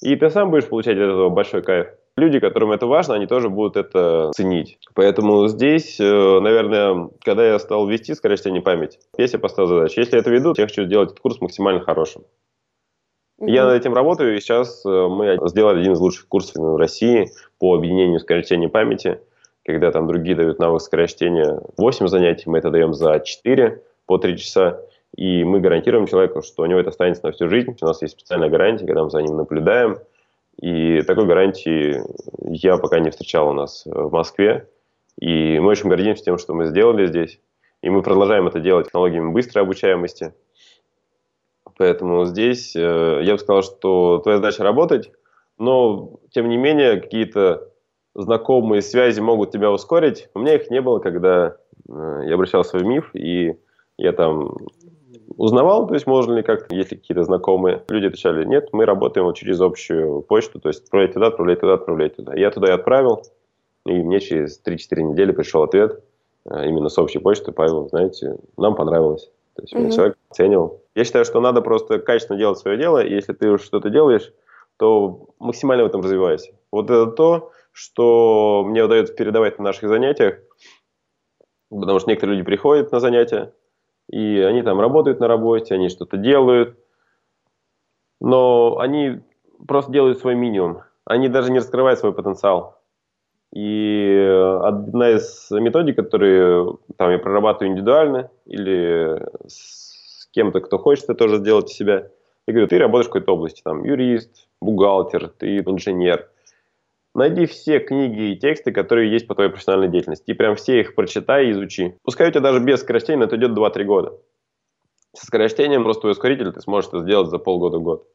[0.00, 1.88] И ты сам будешь получать от этого большой кайф.
[2.16, 4.78] Люди, которым это важно, они тоже будут это ценить.
[4.94, 10.00] Поэтому здесь, э, наверное, когда я стал вести скорочтение памяти, я себе поставил задачу.
[10.00, 12.24] Если я это веду, я хочу сделать этот курс максимально хорошим.
[13.40, 17.30] Я над этим работаю, и сейчас э, мы сделали один из лучших курсов в России
[17.58, 19.20] по объединению скорочтения памяти,
[19.64, 24.36] когда там другие дают навык скорочтения 8 занятий, мы это даем за 4 по 3
[24.36, 24.80] часа,
[25.16, 27.74] и мы гарантируем человеку, что у него это останется на всю жизнь.
[27.80, 29.98] У нас есть специальная гарантия, когда мы за ним наблюдаем,
[30.60, 32.02] и такой гарантии
[32.42, 34.68] я пока не встречал у нас в Москве,
[35.18, 37.40] и мы очень гордимся тем, что мы сделали здесь,
[37.82, 40.32] и мы продолжаем это делать технологиями быстрой обучаемости–
[41.80, 45.10] Поэтому здесь э, я бы сказал, что твоя задача работать,
[45.56, 47.70] но тем не менее какие-то
[48.14, 50.28] знакомые связи могут тебя ускорить.
[50.34, 51.56] У меня их не было, когда
[51.88, 53.54] э, я обращался в МИФ, и
[53.96, 54.58] я там
[55.36, 59.60] узнавал, то есть можно ли как-то, если какие-то знакомые люди отвечали, нет, мы работаем через
[59.60, 62.34] общую почту, то есть отправлять туда, отправлять туда, отправлять туда.
[62.34, 63.22] Я туда и отправил,
[63.86, 66.02] и мне через 3-4 недели пришел ответ
[66.46, 69.30] э, именно с общей почты, Павел, знаете, нам понравилось.
[69.54, 69.94] То есть mm-hmm.
[69.94, 70.82] человек оценивал.
[70.94, 74.32] Я считаю, что надо просто качественно делать свое дело, и если ты что-то делаешь,
[74.76, 76.52] то максимально в этом развивайся.
[76.72, 80.38] Вот это то, что мне удается передавать на наших занятиях,
[81.68, 83.52] потому что некоторые люди приходят на занятия,
[84.10, 86.76] и они там работают на работе, они что-то делают,
[88.20, 89.20] но они
[89.66, 90.82] просто делают свой минимум.
[91.04, 92.80] Они даже не раскрывают свой потенциал.
[93.52, 101.14] И одна из методик, которые там я прорабатываю индивидуально или с кем-то, кто хочет это
[101.14, 102.08] тоже сделать у себя,
[102.46, 106.28] я говорю, ты работаешь в какой-то области, там, юрист, бухгалтер, ты инженер.
[107.14, 110.94] Найди все книги и тексты, которые есть по твоей профессиональной деятельности, и прям все их
[110.94, 111.96] прочитай и изучи.
[112.04, 114.12] Пускай у тебя даже без скорочтения это идет 2-3 года.
[115.12, 118.06] Со скорочтением просто ускоритель ты сможешь это сделать за полгода-год.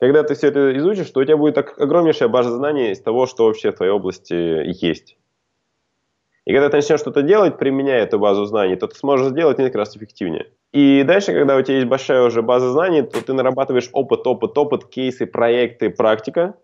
[0.00, 3.44] Когда ты все это изучишь, то у тебя будет огромнейшая база знаний из того, что
[3.44, 5.16] вообще в твоей области есть.
[6.46, 9.78] И когда ты начнешь что-то делать, применяя эту базу знаний, то ты сможешь сделать несколько
[9.78, 10.50] раз эффективнее.
[10.72, 14.58] И дальше, когда у тебя есть большая уже база знаний, то ты нарабатываешь опыт, опыт,
[14.58, 16.54] опыт, кейсы, проекты, практика.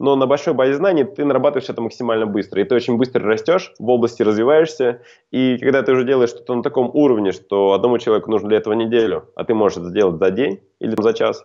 [0.00, 2.60] Но на большой базе знаний ты нарабатываешь это максимально быстро.
[2.60, 5.02] И ты очень быстро растешь, в области развиваешься.
[5.30, 8.74] И когда ты уже делаешь что-то на таком уровне, что одному человеку нужно для этого
[8.74, 11.44] неделю, а ты можешь это сделать за день или за час,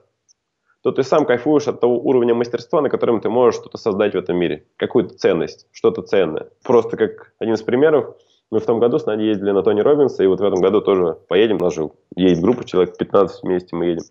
[0.81, 4.17] то ты сам кайфуешь от того уровня мастерства, на котором ты можешь что-то создать в
[4.17, 6.49] этом мире, какую-то ценность, что-то ценное.
[6.63, 8.15] Просто как один из примеров,
[8.51, 10.81] мы в том году с Надей ездили на Тони Робинса, и вот в этом году
[10.81, 14.03] тоже поедем, у нас же едет группа, человек 15 вместе мы едем.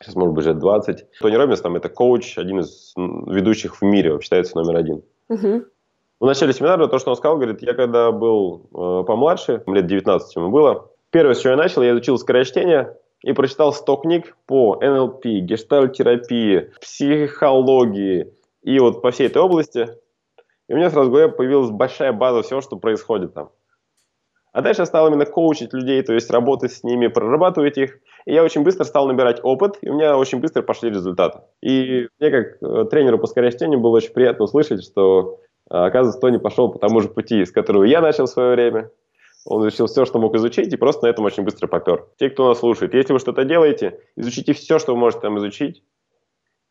[0.00, 1.06] Сейчас, может быть, уже 20.
[1.20, 5.02] Тони Робинс там это коуч, один из ведущих в мире, считается номер один.
[5.28, 5.64] Угу.
[6.20, 10.36] В начале семинара то, что он сказал, говорит, я когда был э, помладше, лет 19
[10.36, 14.78] ему было, первое, с чего я начал, я изучил скорочтение, и прочитал 100 книг по
[14.80, 18.32] НЛП, гештальтерапии, психологии
[18.62, 19.88] и вот по всей этой области.
[20.68, 23.50] И у меня сразу в голове появилась большая база всего, что происходит там.
[24.52, 27.98] А дальше я стал именно коучить людей, то есть работать с ними, прорабатывать их.
[28.24, 31.40] И я очень быстро стал набирать опыт, и у меня очень быстро пошли результаты.
[31.62, 35.38] И мне как э, тренеру по скорочтению было очень приятно услышать, что,
[35.70, 38.90] э, оказывается, Тони пошел по тому же пути, с которого я начал в свое время.
[39.46, 42.06] Он изучил все, что мог изучить, и просто на этом очень быстро попер.
[42.18, 45.82] Те, кто нас слушает, если вы что-то делаете, изучите все, что вы можете там изучить,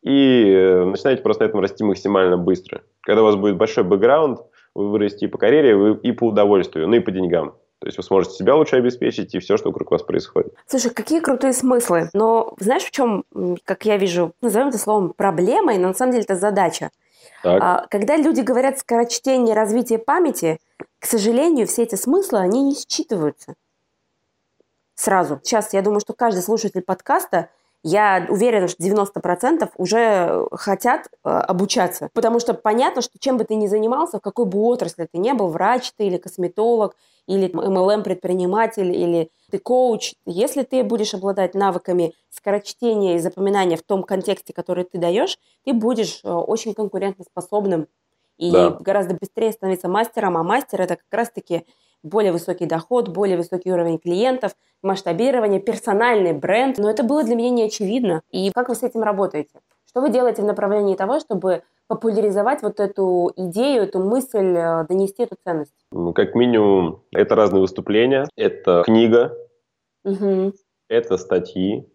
[0.03, 2.81] и э, начинайте просто на этом расти максимально быстро.
[3.01, 4.39] Когда у вас будет большой бэкграунд,
[4.75, 7.55] вы вырастете и по карьере, и по удовольствию, ну и по деньгам.
[7.79, 10.53] То есть вы сможете себя лучше обеспечить и все, что вокруг вас происходит.
[10.65, 12.09] Слушай, какие крутые смыслы.
[12.13, 13.23] Но знаешь, в чем,
[13.65, 16.89] как я вижу, назовем это словом проблемой, но на самом деле это задача.
[17.43, 17.61] Так.
[17.61, 20.59] А, когда люди говорят скорочтение, развитие памяти,
[20.99, 23.53] к сожалению, все эти смыслы, они не считываются
[24.95, 25.39] сразу.
[25.43, 27.49] Сейчас я думаю, что каждый слушатель подкаста
[27.87, 32.09] я уверена, что 90% уже хотят э, обучаться.
[32.13, 35.33] Потому что понятно, что чем бы ты ни занимался, в какой бы отрасли ты не
[35.33, 42.13] был, врач ты или косметолог, или MLM-предприниматель, или ты коуч, если ты будешь обладать навыками
[42.29, 47.87] скорочтения и запоминания в том контексте, который ты даешь, ты будешь э, очень конкурентоспособным
[48.37, 48.71] и да.
[48.71, 51.65] гораздо быстрее становиться мастером, а мастер это как раз-таки
[52.07, 56.77] более высокий доход, более высокий уровень клиентов, масштабирование, персональный бренд.
[56.77, 58.21] Но это было для меня не очевидно.
[58.31, 59.59] И как вы с этим работаете?
[59.87, 65.23] Что вы делаете в направлении того, чтобы популяризовать вот эту идею, эту мысль, э, донести
[65.23, 65.73] эту ценность?
[65.91, 69.35] Ну, как минимум, это разные выступления, это книга,
[70.03, 70.53] угу.
[70.89, 71.89] это статьи,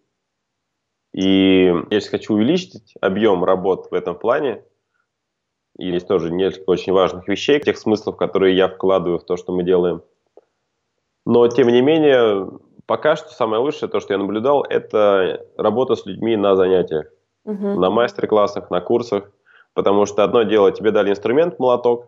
[1.13, 4.63] И я сейчас хочу увеличить объем работ в этом плане.
[5.77, 9.53] И есть тоже несколько очень важных вещей, тех смыслов, которые я вкладываю в то, что
[9.53, 10.01] мы делаем.
[11.25, 12.49] Но, тем не менее,
[12.85, 17.07] пока что самое лучшее, то, что я наблюдал, это работа с людьми на занятиях,
[17.45, 17.79] угу.
[17.79, 19.31] на мастер-классах, на курсах.
[19.73, 22.07] Потому что одно дело, тебе дали инструмент, молоток,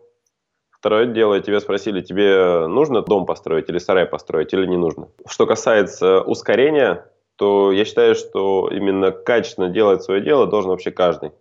[0.78, 5.08] Второе дело, тебя спросили, тебе нужно дом построить или сарай построить, или не нужно.
[5.26, 7.04] Что касается ускорения,
[7.36, 11.32] то я считаю, что именно качественно делать свое дело должен вообще каждый.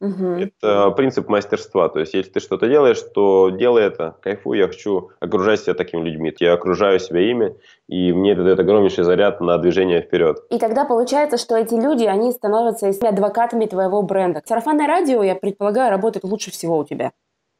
[0.00, 0.26] Угу.
[0.60, 1.88] Это принцип мастерства.
[1.88, 6.02] То есть, если ты что-то делаешь, то делай это, кайфуй, я хочу окружать себя такими
[6.02, 6.34] людьми.
[6.40, 7.56] Я окружаю себя ими,
[7.88, 10.38] и мне это дает огромнейший заряд на движение вперед.
[10.50, 14.42] И тогда получается, что эти люди, они становятся адвокатами твоего бренда.
[14.44, 17.12] Сарафанное радио, я предполагаю, работает лучше всего у тебя.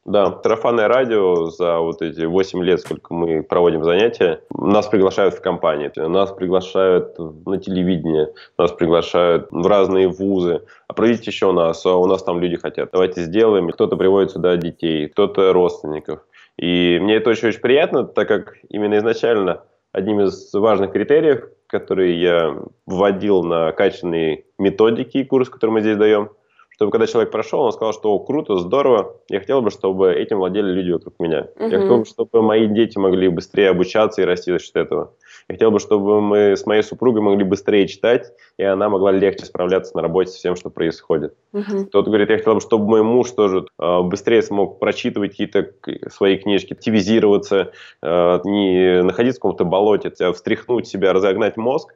[0.05, 5.41] Да, сарафанное радио за вот эти 8 лет, сколько мы проводим занятия, нас приглашают в
[5.41, 10.61] компании, нас приглашают на телевидение, нас приглашают в разные вузы.
[10.87, 12.89] А проведите еще нас, а у нас там люди хотят.
[12.93, 13.67] Давайте сделаем.
[13.71, 16.19] Кто-то приводит сюда детей, кто-то родственников.
[16.55, 22.55] И мне это очень-очень приятно, так как именно изначально одним из важных критериев, которые я
[22.85, 26.29] вводил на качественные методики и курс, который мы здесь даем–
[26.75, 30.71] чтобы когда человек прошел, он сказал, что круто, здорово, я хотел бы, чтобы этим владели
[30.71, 31.47] люди вокруг меня.
[31.55, 31.69] Угу.
[31.69, 35.13] Я хотел бы, чтобы мои дети могли быстрее обучаться и расти за счет этого.
[35.47, 39.45] Я хотел бы, чтобы мы с моей супругой могли быстрее читать, и она могла легче
[39.45, 41.33] справляться на работе с всем, что происходит.
[41.53, 41.85] Угу.
[41.85, 45.71] Кто-то говорит, я хотел бы, чтобы мой муж тоже э, быстрее смог прочитывать какие-то
[46.09, 47.71] свои книжки, активизироваться,
[48.01, 51.93] э, не находиться в каком-то болоте, а встряхнуть себя, разогнать мозг,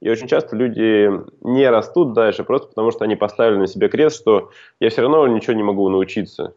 [0.00, 4.16] и очень часто люди не растут дальше, просто потому что они поставили на себе крест,
[4.16, 6.54] что я все равно ничего не могу научиться.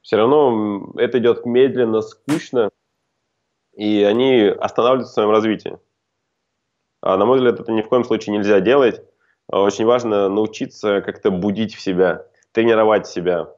[0.00, 2.70] Все равно это идет медленно, скучно,
[3.74, 5.78] и они останавливаются в своем развитии.
[7.02, 9.02] А на мой взгляд, это ни в коем случае нельзя делать.
[9.48, 13.48] Очень важно научиться как-то будить в себя, тренировать себя,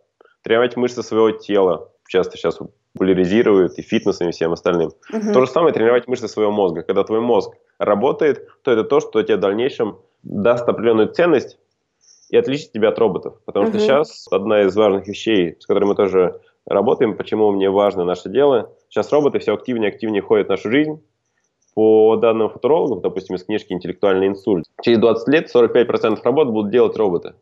[0.42, 1.90] тренировать мышцы своего тела.
[2.08, 2.58] Часто сейчас
[2.92, 4.92] популяризируют и фитнесом, и всем остальным.
[5.12, 5.32] Угу.
[5.32, 6.82] То же самое тренировать мышцы своего мозга.
[6.82, 11.58] Когда твой мозг работает, то это то, что тебе в дальнейшем даст определенную ценность
[12.30, 13.34] и отличит тебя от роботов.
[13.44, 18.04] Потому что сейчас одна из важных вещей, с которой мы тоже работаем, почему мне важно
[18.04, 21.02] наше дело, сейчас роботы все активнее и активнее входят в нашу жизнь.
[21.74, 26.96] По данным футурологов, допустим, из книжки «Интеллектуальный инсульт», через 20 лет 45% работ будут делать
[26.96, 27.34] роботы.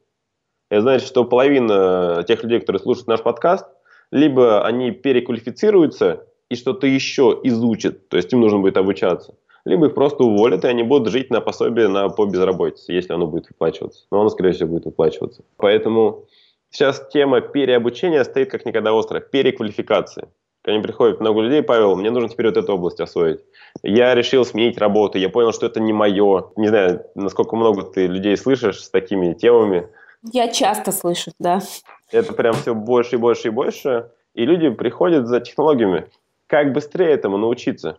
[0.70, 3.66] Это значит, что половина тех людей, которые слушают наш подкаст–
[4.12, 9.94] либо они переквалифицируются и что-то еще изучат, то есть им нужно будет обучаться, либо их
[9.94, 14.04] просто уволят, и они будут жить на пособие на, по безработице, если оно будет выплачиваться.
[14.10, 15.42] Но оно, скорее всего, будет выплачиваться.
[15.56, 16.26] Поэтому
[16.70, 20.28] сейчас тема переобучения стоит как никогда остро, переквалификации.
[20.64, 23.40] Ко мне приходит много людей, Павел, мне нужно теперь вот эту область освоить.
[23.82, 26.50] Я решил сменить работу, я понял, что это не мое.
[26.56, 29.88] Не знаю, насколько много ты людей слышишь с такими темами.
[30.32, 31.60] Я часто слышу, да.
[32.12, 34.10] Это прям все больше и больше и больше.
[34.34, 36.06] И люди приходят за технологиями.
[36.46, 37.98] Как быстрее этому научиться,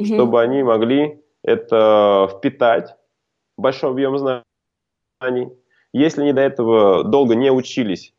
[0.00, 0.14] угу.
[0.14, 2.96] чтобы они могли это впитать,
[3.56, 5.52] большой объем знаний.
[5.92, 8.14] Если они до этого долго не учились,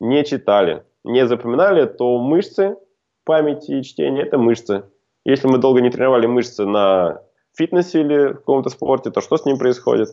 [0.00, 2.76] не читали, не запоминали, то мышцы
[3.24, 4.84] памяти и чтения– это мышцы.
[5.24, 7.22] Если мы долго не тренировали мышцы на
[7.56, 10.08] фитнесе или в каком-то спорте, то что с ним происходит?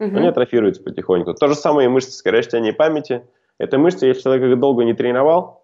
[0.00, 0.16] Угу.
[0.16, 1.34] Они атрофируются потихоньку.
[1.34, 3.26] То же самое и мышцы скорочтения памяти.
[3.58, 5.61] Это мышцы, если человек их долго не тренировал,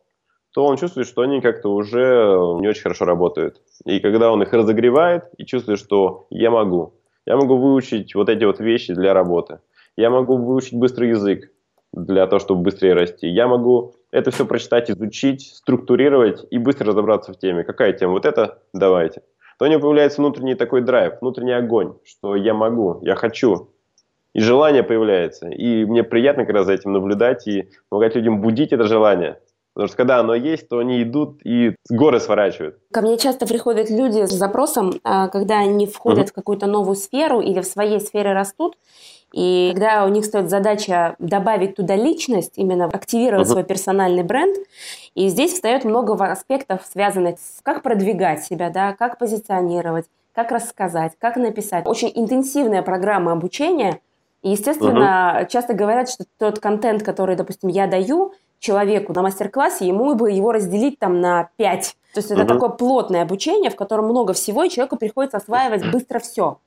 [0.59, 3.63] то он чувствует, что они как-то уже не очень хорошо работают.
[3.85, 6.95] И когда он их разогревает и чувствует, что я могу,
[7.27, 9.61] я могу выучить вот эти вот вещи для работы,
[9.97, 11.53] я могу выучить быстрый язык
[11.93, 17.33] для того, чтобы быстрее расти, я могу это все прочитать, изучить, структурировать и быстро разобраться
[17.33, 17.63] в теме.
[17.63, 18.15] Какая тема?
[18.15, 18.59] Вот это?
[18.75, 19.23] Давайте.
[19.61, 23.71] То у него появляется внутренний такой драйв, внутренний огонь, что я могу, я хочу,
[24.35, 25.49] и желание появляется.
[25.49, 29.39] И мне приятно раз за этим наблюдать и помогать людям будить это желание.
[29.79, 32.81] Потому что когда оно есть, то они идут и горы сворачивают.
[32.93, 36.31] Ко мне часто приходят люди с запросом, а, когда они входят uh-huh.
[36.31, 38.77] в какую-то новую сферу или в своей сфере растут,
[39.33, 43.53] и когда у них стоит задача добавить туда личность, именно активировать uh-huh.
[43.53, 44.57] свой персональный бренд,
[45.15, 51.13] и здесь встает много аспектов, связанных с как продвигать себя, да, как позиционировать, как рассказать,
[51.21, 51.87] как написать.
[51.87, 54.01] Очень интенсивная программа обучения–
[54.43, 55.49] и, естественно, угу.
[55.49, 60.53] часто говорят, что тот контент, который, допустим, я даю человеку на мастер-классе, ему бы его
[60.53, 61.97] разделить там на пять.
[62.15, 62.49] То есть это угу.
[62.49, 66.59] такое плотное обучение, в котором много всего, и человеку приходится осваивать быстро все.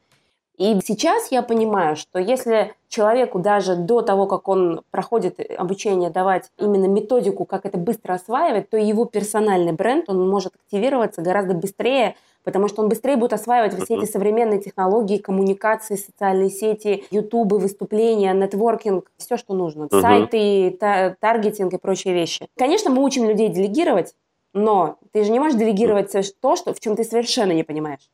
[0.58, 6.52] И сейчас я понимаю, что если человеку даже до того, как он проходит обучение, давать
[6.60, 12.16] именно методику, как это быстро осваивать, то его персональный бренд, он может активироваться гораздо быстрее,
[12.44, 18.34] потому что он быстрее будет осваивать все эти современные технологии, коммуникации, социальные сети, ютубы, выступления,
[18.34, 20.02] нетворкинг, все, что нужно, uh-huh.
[20.02, 22.48] сайты, та- таргетинг и прочие вещи.
[22.58, 24.16] Конечно, мы учим людей делегировать,
[24.54, 26.12] но ты же не можешь делегировать
[26.42, 28.10] то, что, в чем ты совершенно не понимаешь.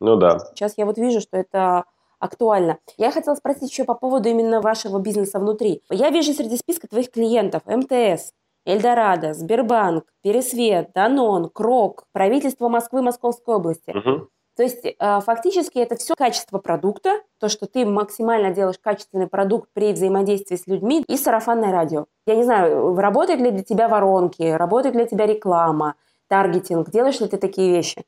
[0.00, 0.38] Ну да.
[0.54, 1.84] Сейчас я вот вижу, что это
[2.18, 2.78] актуально.
[2.98, 5.82] Я хотела спросить еще по поводу именно вашего бизнеса внутри.
[5.90, 8.32] Я вижу среди списка твоих клиентов МТС,
[8.64, 13.90] Эльдорадо, Сбербанк, Пересвет, Данон, Крок, правительство Москвы, Московской области.
[13.90, 14.28] Угу.
[14.56, 19.70] То есть э, фактически это все качество продукта, то, что ты максимально делаешь качественный продукт
[19.72, 22.04] при взаимодействии с людьми и сарафанное радио.
[22.26, 25.94] Я не знаю, работают ли для тебя воронки, работает ли для тебя реклама,
[26.28, 28.04] таргетинг, делаешь ли ты такие вещи?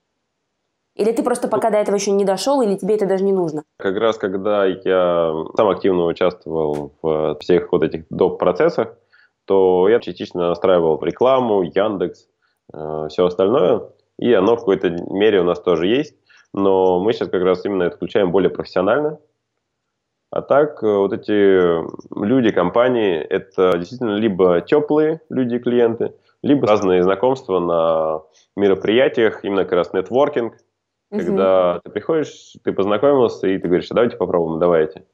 [0.96, 3.64] Или ты просто пока до этого еще не дошел, или тебе это даже не нужно?
[3.78, 8.38] Как раз когда я сам активно участвовал в всех вот этих доп.
[8.38, 8.96] процессах,
[9.46, 12.28] то я частично настраивал рекламу, Яндекс,
[12.72, 13.82] э, все остальное,
[14.18, 16.16] и оно в какой-то мере у нас тоже есть,
[16.52, 19.18] но мы сейчас как раз именно это включаем более профессионально.
[20.30, 21.84] А так, э, вот эти
[22.18, 28.22] люди, компании, это действительно либо теплые люди, клиенты, либо разные знакомства на
[28.56, 30.54] мероприятиях, именно как раз нетворкинг,
[31.10, 31.20] угу.
[31.20, 35.04] когда ты приходишь, ты познакомился, и ты говоришь, «А давайте попробуем, давайте.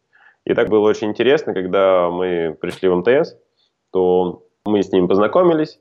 [0.45, 3.37] И так было очень интересно, когда мы пришли в МТС,
[3.93, 5.78] то мы с ними познакомились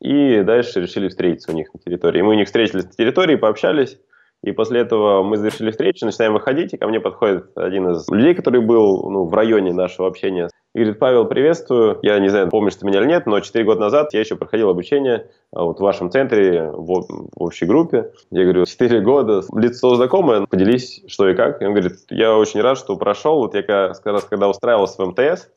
[0.00, 2.22] и дальше решили встретиться у них на территории.
[2.22, 3.98] Мы у них встретились на территории, пообщались,
[4.42, 8.34] и после этого мы завершили встречу, начинаем выходить, и ко мне подходит один из людей,
[8.34, 10.48] который был ну, в районе нашего общения.
[10.74, 11.98] И говорит, Павел, приветствую.
[12.02, 14.70] Я не знаю, помнишь ты меня или нет, но 4 года назад я еще проходил
[14.70, 18.12] обучение а, вот в вашем центре, в, в общей группе.
[18.30, 21.60] Я говорю, 4 года, лицо знакомое, поделись, что и как.
[21.60, 23.38] И он говорит, я очень рад, что прошел.
[23.40, 25.48] Вот я как раз, когда устраивался в МТС,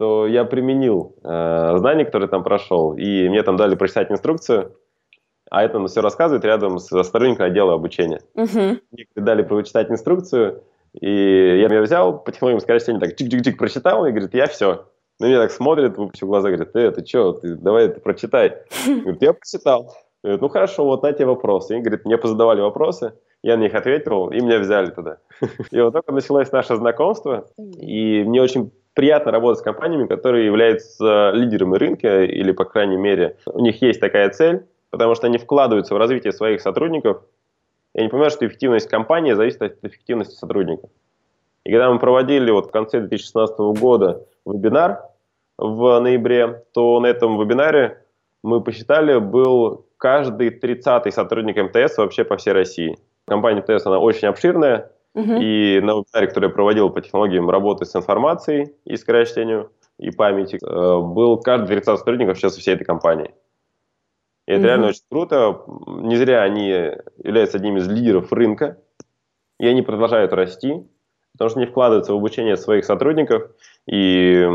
[0.00, 4.74] то я применил э, знания, которые там прошел, и мне там дали прочитать инструкцию,
[5.50, 8.22] а это все рассказывает рядом с сотрудником отдела обучения.
[8.34, 8.80] Uh-huh.
[8.92, 10.62] Мне дали прочитать инструкцию,
[10.98, 14.86] и я ее взял, по технологиям скоростения так чик-чик-чик прочитал, и говорит, я все.
[15.18, 18.56] На меня так смотрит, выпучив глаза, говорит, э, ты что, ты, давай это прочитай.
[18.86, 19.94] Говорит, я прочитал.
[20.22, 21.76] Говорит, ну хорошо, вот на те вопросы.
[21.76, 25.18] И говорит, мне позадавали вопросы, я на них ответил, и меня взяли туда.
[25.70, 28.70] И вот только началось наше знакомство, и мне очень
[29.00, 33.98] приятно работать с компаниями, которые являются лидерами рынка, или, по крайней мере, у них есть
[33.98, 37.22] такая цель, потому что они вкладываются в развитие своих сотрудников.
[37.94, 40.90] И они понимают, что эффективность компании зависит от эффективности сотрудников.
[41.64, 45.00] И когда мы проводили вот в конце 2016 года вебинар
[45.56, 48.04] в ноябре, то на этом вебинаре
[48.42, 52.98] мы посчитали, был каждый 30-й сотрудник МТС вообще по всей России.
[53.26, 57.96] Компания МТС, она очень обширная, И на вебинаре, который я проводил по технологиям работы с
[57.96, 63.34] информацией и скорочтению и памяти, э, был каждый 30 сотрудников сейчас всей этой компании.
[64.46, 64.66] И это uh-huh.
[64.66, 65.62] реально очень круто.
[65.86, 66.68] Не зря они
[67.22, 68.78] являются одним из лидеров рынка,
[69.58, 70.86] и они продолжают расти,
[71.32, 73.50] потому что они вкладываются в обучение своих сотрудников.
[73.86, 74.48] И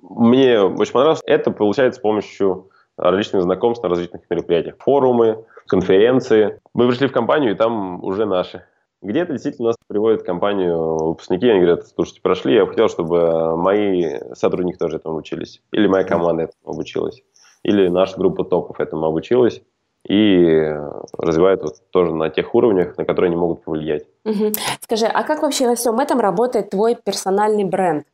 [0.00, 1.22] мне очень понравилось.
[1.26, 4.76] Это получается с помощью различных знакомств на различных мероприятиях.
[4.80, 6.60] Форумы, конференции.
[6.74, 8.64] Мы пришли в компанию, и там уже наши.
[9.02, 14.18] Где-то действительно нас приводят компанию выпускники, они говорят, слушайте, прошли, я бы хотел, чтобы мои
[14.34, 17.22] сотрудники тоже этому учились, или моя команда этому обучилась,
[17.64, 19.60] или наша группа топов этому обучилась,
[20.08, 20.72] и
[21.18, 24.04] развивают вот тоже на тех уровнях, на которые они могут повлиять.
[24.24, 24.52] Угу.
[24.80, 28.06] Скажи, а как вообще во всем этом работает твой персональный бренд?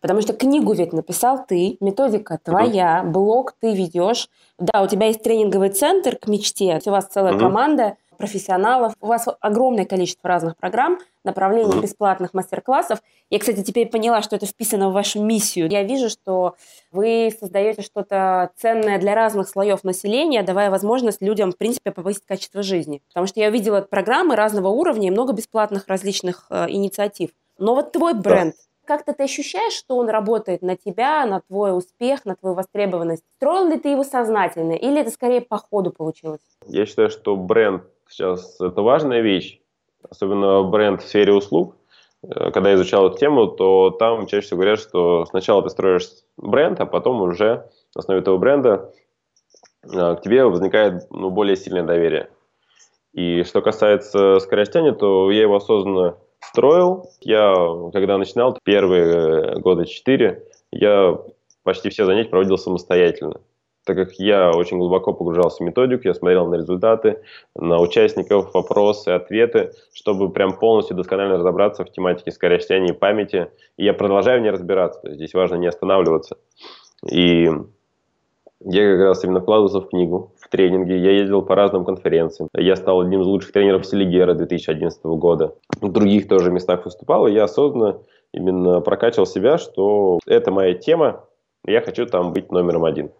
[0.00, 4.28] Потому что книгу ведь написал ты, методика твоя, блог ты ведешь.
[4.58, 7.40] Да, у тебя есть тренинговый центр к мечте, у вас целая угу.
[7.40, 8.94] команда профессионалов.
[9.00, 13.02] У вас огромное количество разных программ, направлений бесплатных мастер-классов.
[13.30, 15.68] Я, кстати, теперь поняла, что это вписано в вашу миссию.
[15.68, 16.54] Я вижу, что
[16.92, 22.62] вы создаете что-то ценное для разных слоев населения, давая возможность людям, в принципе, повысить качество
[22.62, 23.02] жизни.
[23.08, 27.30] Потому что я увидела программы разного уровня и много бесплатных различных э, инициатив.
[27.58, 28.62] Но вот твой бренд, да.
[28.84, 33.22] Как-то ты ощущаешь, что он работает на тебя, на твой успех, на твою востребованность?
[33.36, 36.40] Строил ли ты его сознательно или это скорее по ходу получилось?
[36.66, 39.60] Я считаю, что бренд сейчас это важная вещь,
[40.08, 41.76] особенно бренд в сфере услуг.
[42.22, 46.08] Э, когда я изучал эту тему, то там чаще всего говорят, что сначала ты строишь
[46.36, 48.92] бренд, а потом уже на основе этого бренда
[49.82, 52.30] э, к тебе возникает ну, более сильное доверие.
[53.12, 57.10] И что касается скоростяни, то я его осознанно строил.
[57.20, 57.54] Я,
[57.92, 61.18] когда начинал, первые года четыре, я
[61.62, 63.40] почти все занятия проводил самостоятельно.
[63.84, 67.20] Так как я очень глубоко погружался в методику, я смотрел на результаты,
[67.56, 73.48] на участников, вопросы, ответы, чтобы прям полностью досконально разобраться в тематике скорочтения памяти.
[73.76, 76.36] И я продолжаю в ней разбираться, то есть здесь важно не останавливаться.
[77.10, 77.50] И
[78.64, 82.48] я как раз именно вкладывался в книгу, в тренинги, я ездил по разным конференциям.
[82.54, 85.54] Я стал одним из лучших тренеров Селигера 2011 года.
[85.80, 87.98] В других тоже местах выступал, и я осознанно
[88.32, 91.24] именно прокачивал себя, что это моя тема,
[91.66, 93.10] я хочу там быть номером один.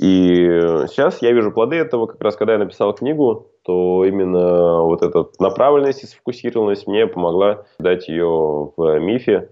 [0.00, 5.02] И сейчас я вижу плоды этого, как раз когда я написал книгу, то именно вот
[5.02, 9.50] эта направленность и сфокусированность мне помогла дать ее в мифе,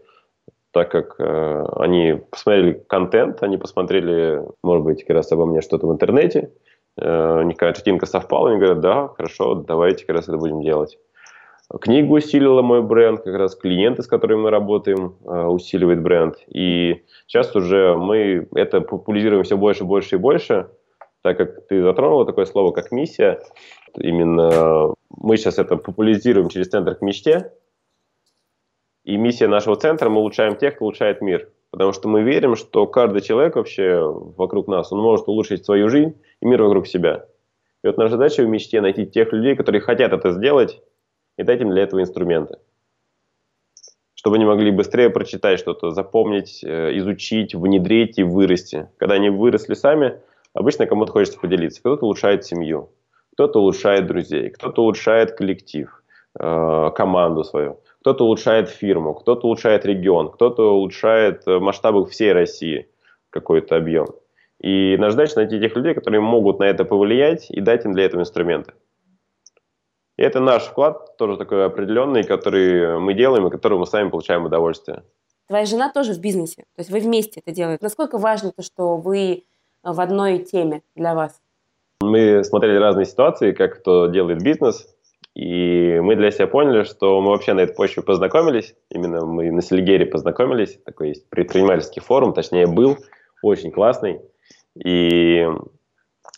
[0.70, 5.86] так как э, они посмотрели контент, они посмотрели, может быть, как раз обо мне что-то
[5.86, 6.50] в интернете,
[6.96, 10.62] э, у них какая-то картинка совпала, они говорят, да, хорошо, давайте как раз это будем
[10.62, 10.98] делать.
[11.82, 16.36] Книга усилила мой бренд, как раз клиенты, с которыми мы работаем, э, усиливает бренд.
[16.48, 20.70] И сейчас уже мы это популяризируем все больше, больше и больше,
[21.20, 23.42] так как ты затронула такое слово, как миссия.
[23.96, 27.52] Именно мы сейчас это популяризируем через центр к мечте.
[29.04, 31.50] И миссия нашего центра– мы улучшаем тех, кто улучшает мир.
[31.70, 36.14] Потому что мы верим, что каждый человек вообще вокруг нас, он может улучшить свою жизнь
[36.40, 37.26] и мир вокруг себя.
[37.84, 40.80] И вот наша задача в мечте найти тех людей, которые хотят это сделать,
[41.38, 42.58] и дать им для этого инструменты.
[44.14, 48.90] Чтобы они могли быстрее прочитать что-то, запомнить, э, изучить, внедрить и вырасти.
[48.98, 50.20] Когда они выросли сами,
[50.52, 51.80] обычно кому-то хочется поделиться.
[51.80, 52.90] Кто-то улучшает семью,
[53.34, 56.02] кто-то улучшает друзей, кто-то улучшает коллектив,
[56.38, 62.88] э, команду свою, кто-то улучшает фирму, кто-то улучшает регион, кто-то улучшает э, масштабы всей России
[63.30, 64.08] какой-то объем.
[64.60, 68.04] И наша задача найти тех людей, которые могут на это повлиять и дать им для
[68.06, 68.72] этого инструменты.
[70.18, 74.44] И это наш вклад, тоже такой определенный, который мы делаем и который мы сами получаем
[74.44, 75.04] удовольствие.
[75.46, 77.78] Твоя жена тоже в бизнесе, то есть вы вместе это делаете.
[77.82, 79.44] Насколько важно то, что вы
[79.82, 81.40] в одной теме для вас?
[82.02, 84.86] Мы смотрели разные ситуации, как кто делает бизнес,
[85.34, 88.74] и мы для себя поняли, что мы вообще на этой почве познакомились.
[88.90, 90.80] Именно мы на Селигере познакомились.
[90.84, 92.98] Такой есть предпринимательский форум, точнее был,
[93.40, 94.20] очень классный.
[94.74, 95.46] И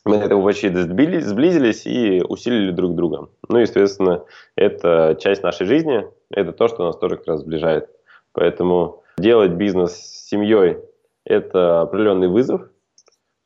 [0.04, 3.28] мы на этом почти сблизились и усилили друг друга.
[3.48, 4.24] Ну, естественно,
[4.56, 7.90] это часть нашей жизни, это то, что нас тоже как раз сближает.
[8.32, 10.78] Поэтому делать бизнес с семьей–
[11.24, 12.62] это определенный вызов.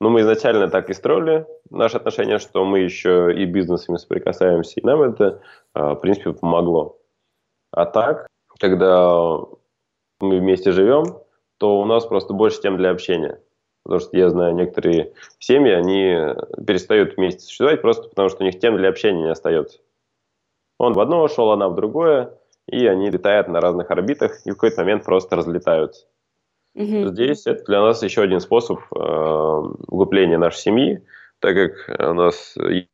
[0.01, 4.85] Но мы изначально так и строили наши отношения, что мы еще и бизнесами соприкасаемся, и
[4.85, 5.41] нам это,
[5.73, 6.99] а, в принципе, помогло.
[7.71, 8.27] А так,
[8.59, 9.15] когда
[10.21, 11.05] мы вместе живем,
[11.59, 13.41] то у нас просто больше тем для общения.
[13.85, 16.35] Потому что я знаю, некоторые семьи, они
[16.67, 19.79] перестают вместе существовать просто потому, что у них тем для общения не остается.
[20.79, 24.55] Он в одно шел, она в другое, и они летают на разных орбитах и в
[24.55, 26.07] какой-то момент просто разлетаются.
[26.75, 27.09] Угу.
[27.09, 31.07] Здесь это для нас еще один способ э, углубления нашей семьи,
[31.39, 32.89] так как у нас есть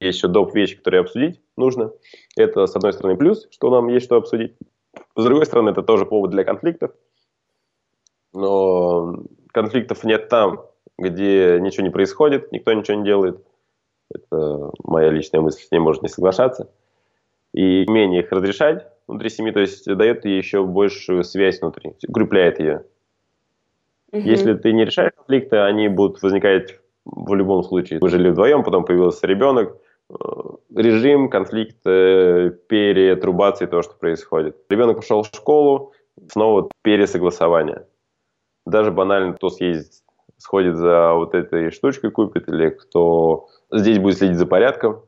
[0.00, 0.54] еще доп.
[0.54, 1.92] вещи, которые обсудить нужно.
[2.36, 4.56] Это, с одной стороны, плюс, что нам есть что обсудить.
[5.16, 6.92] С другой стороны, это тоже повод для конфликтов.
[8.32, 10.64] Но конфликтов нет там,
[10.98, 13.44] где ничего не происходит, никто ничего не делает.
[14.12, 16.70] Это моя личная мысль, с ней можно не соглашаться.
[17.52, 22.58] И умение их разрешать внутри семьи, то есть дает ей еще большую связь внутри, укрепляет
[22.58, 22.84] ее.
[24.12, 24.22] Угу.
[24.22, 28.00] Если ты не решаешь конфликты, они будут возникать в любом случае.
[28.00, 29.76] Вы жили вдвоем, потом появился ребенок,
[30.10, 30.14] э,
[30.74, 34.56] режим, конфликт, э, перетрубации того, что происходит.
[34.68, 35.92] Ребенок пошел в школу,
[36.30, 37.84] снова пересогласование
[38.68, 40.02] даже банально кто съездит,
[40.36, 45.02] сходит за вот этой штучкой купит, или кто здесь будет следить за порядком.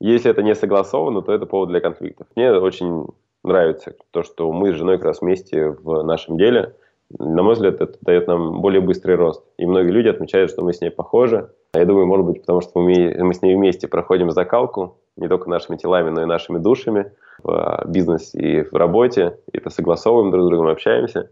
[0.00, 2.26] Если это не согласовано, то это повод для конфликтов.
[2.36, 3.06] Мне очень
[3.42, 6.74] нравится то, что мы с женой как раз вместе в нашем деле.
[7.18, 9.44] На мой взгляд, это дает нам более быстрый рост.
[9.56, 11.50] И многие люди отмечают, что мы с ней похожи.
[11.72, 15.28] А я думаю, может быть, потому что мы, мы с ней вместе проходим закалку, не
[15.28, 17.12] только нашими телами, но и нашими душами
[17.42, 19.38] в бизнесе и в работе.
[19.52, 21.30] И это согласовываем друг с другом, общаемся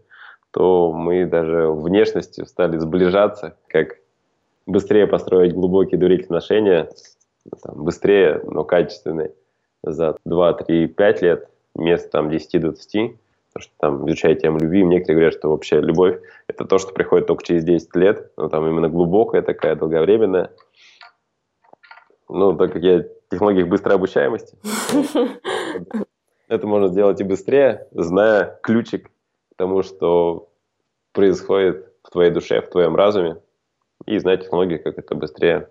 [0.53, 3.97] то мы даже внешностью стали сближаться, как
[4.67, 6.89] быстрее построить глубокие доверительные отношения,
[7.63, 9.33] там, быстрее, но качественные,
[9.81, 12.77] за 2, 3, 5 лет, вместо там 10-20, потому
[13.57, 17.43] что там изучая тему любви, некоторые говорят, что вообще любовь– это то, что приходит только
[17.43, 20.51] через 10 лет, но там именно глубокая такая, долговременная.
[22.29, 24.55] Ну, так как я в технологиях быстрой обучаемости,
[26.47, 29.09] это можно сделать и быстрее, зная ключик
[29.55, 30.49] тому, что
[31.11, 33.41] происходит в твоей душе, в твоем разуме,
[34.05, 35.69] и знать технологии, как это быстрее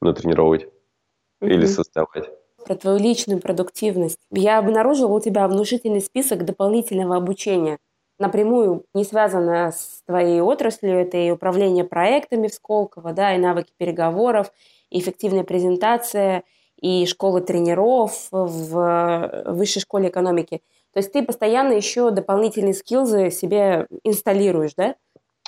[0.00, 1.48] натренировать mm-hmm.
[1.48, 2.30] или создавать.
[2.64, 4.20] Про твою личную продуктивность.
[4.30, 7.78] Я обнаружила у тебя внушительный список дополнительного обучения.
[8.18, 10.98] напрямую не связано с твоей отраслью.
[10.98, 14.52] Это и управление проектами в Сколково, да, и навыки переговоров,
[14.90, 16.44] и эффективная презентация,
[16.76, 20.62] и школа тренеров в высшей школе экономики.
[20.92, 24.96] То есть ты постоянно еще дополнительные скиллзы себе инсталируешь, да?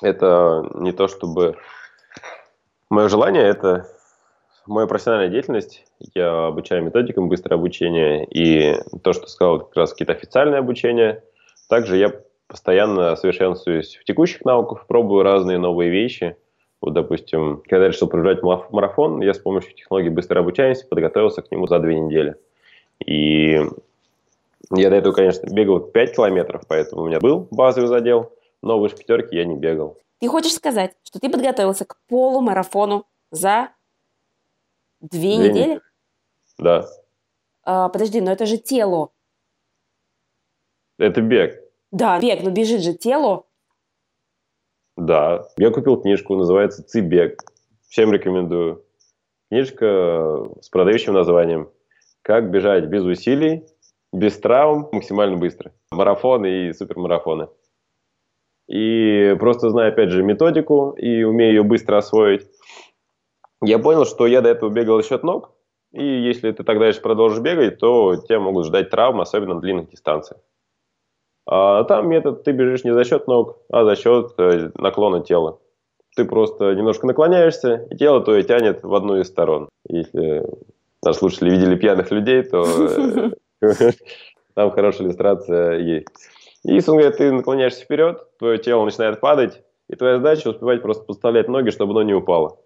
[0.01, 1.57] Это не то чтобы
[2.91, 3.87] мое желание, это
[4.67, 5.85] моя профессиональная деятельность.
[6.15, 11.23] Я обучаю методикам быстрого обучения и то, что сказал, как раз какие-то официальные обучения.
[11.69, 12.13] Также я
[12.47, 16.37] постоянно совершенствуюсь в текущих науках, пробую разные новые вещи.
[16.81, 21.51] Вот, допустим, когда я решил пробежать марафон, я с помощью технологии быстрой обучаемости подготовился к
[21.51, 22.37] нему за две недели.
[23.07, 23.61] И
[24.71, 28.33] я до этого, конечно, бегал 5 километров, поэтому у меня был базовый задел,
[28.63, 29.99] но выше пятерки я не бегал.
[30.21, 33.71] Ты хочешь сказать, что ты подготовился к полумарафону за
[35.01, 35.81] две, две недели?
[36.59, 36.87] Да.
[37.65, 39.11] А, подожди, но это же тело.
[40.99, 41.61] Это бег.
[41.91, 43.47] Да, бег, но бежит же тело.
[44.97, 45.49] Да.
[45.57, 47.43] Я купил книжку, называется «Цибег».
[47.89, 48.85] Всем рекомендую.
[49.49, 51.71] Книжка с продающим названием
[52.23, 53.67] «Как бежать без усилий
[54.13, 55.73] без травм, максимально быстро.
[55.91, 57.49] Марафоны и супермарафоны.
[58.69, 62.47] И просто зная, опять же, методику и умея ее быстро освоить,
[63.63, 65.53] я понял, что я до этого бегал за счет ног,
[65.93, 69.91] и если ты так дальше продолжишь бегать, то тебя могут ждать травмы, особенно на длинных
[69.91, 70.41] дистанциях.
[71.47, 75.59] А там метод, ты бежишь не за счет ног, а за счет э, наклона тела.
[76.17, 79.69] Ты просто немножко наклоняешься, и тело твое тянет в одну из сторон.
[79.89, 80.45] Если
[81.05, 83.31] наши слушатели видели пьяных людей, то э,
[84.55, 86.09] Там хорошая иллюстрация есть.
[86.65, 91.05] И, собственно говоря, ты наклоняешься вперед, твое тело начинает падать, и твоя задача успевать просто
[91.05, 92.59] подставлять ноги, чтобы оно не упало.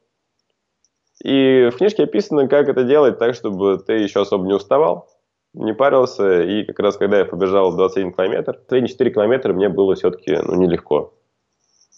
[1.24, 5.08] И в книжке описано, как это делать так, чтобы ты еще особо не уставал,
[5.54, 6.42] не парился.
[6.42, 10.54] И как раз когда я побежал 21 километр, последние 4 километра мне было все-таки ну,
[10.56, 11.14] нелегко.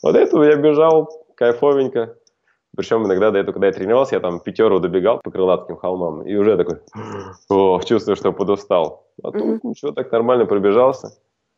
[0.03, 2.17] Вот этого я бежал кайфовенько.
[2.79, 6.37] Причем иногда до этого, когда я тренировался, я там пятеру добегал по крылатским холмам, и
[6.37, 6.77] уже такой,
[7.49, 9.09] о, чувствую, что подустал.
[9.21, 9.61] А тут mm-hmm.
[9.65, 11.09] ничего, так нормально пробежался.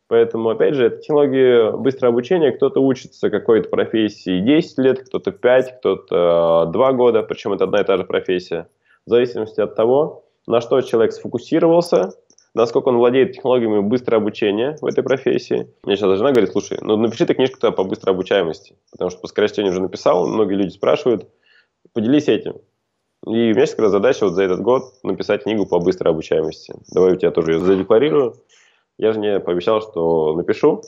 [0.09, 2.53] Поэтому, опять же, это технологии быстрого обучения.
[2.53, 7.85] Кто-то учится какой-то профессии 10 лет, кто-то 5, кто-то 2 года, причем это одна и
[7.85, 8.69] та же профессия.
[9.05, 12.13] В зависимости от того, на что человек сфокусировался,
[12.55, 15.69] насколько он владеет технологиями быстрого обучения в этой профессии.
[15.85, 19.29] Мне сейчас жена говорит, слушай, ну напиши ты книжку по быстрой обучаемости, потому что по
[19.29, 21.29] скорочтению уже написал, многие люди спрашивают,
[21.93, 22.57] поделись этим.
[23.27, 26.13] И у меня есть как раз задача вот за этот год написать книгу по быстрой
[26.13, 26.75] обучаемости.
[26.93, 28.37] Давай у тебя тоже ее задекларирую.
[28.97, 30.83] Я же не пообещал, что напишу.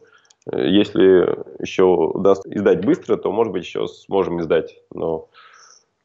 [0.50, 4.80] Если еще удаст издать быстро, то, может быть, еще сможем издать.
[4.92, 5.28] Но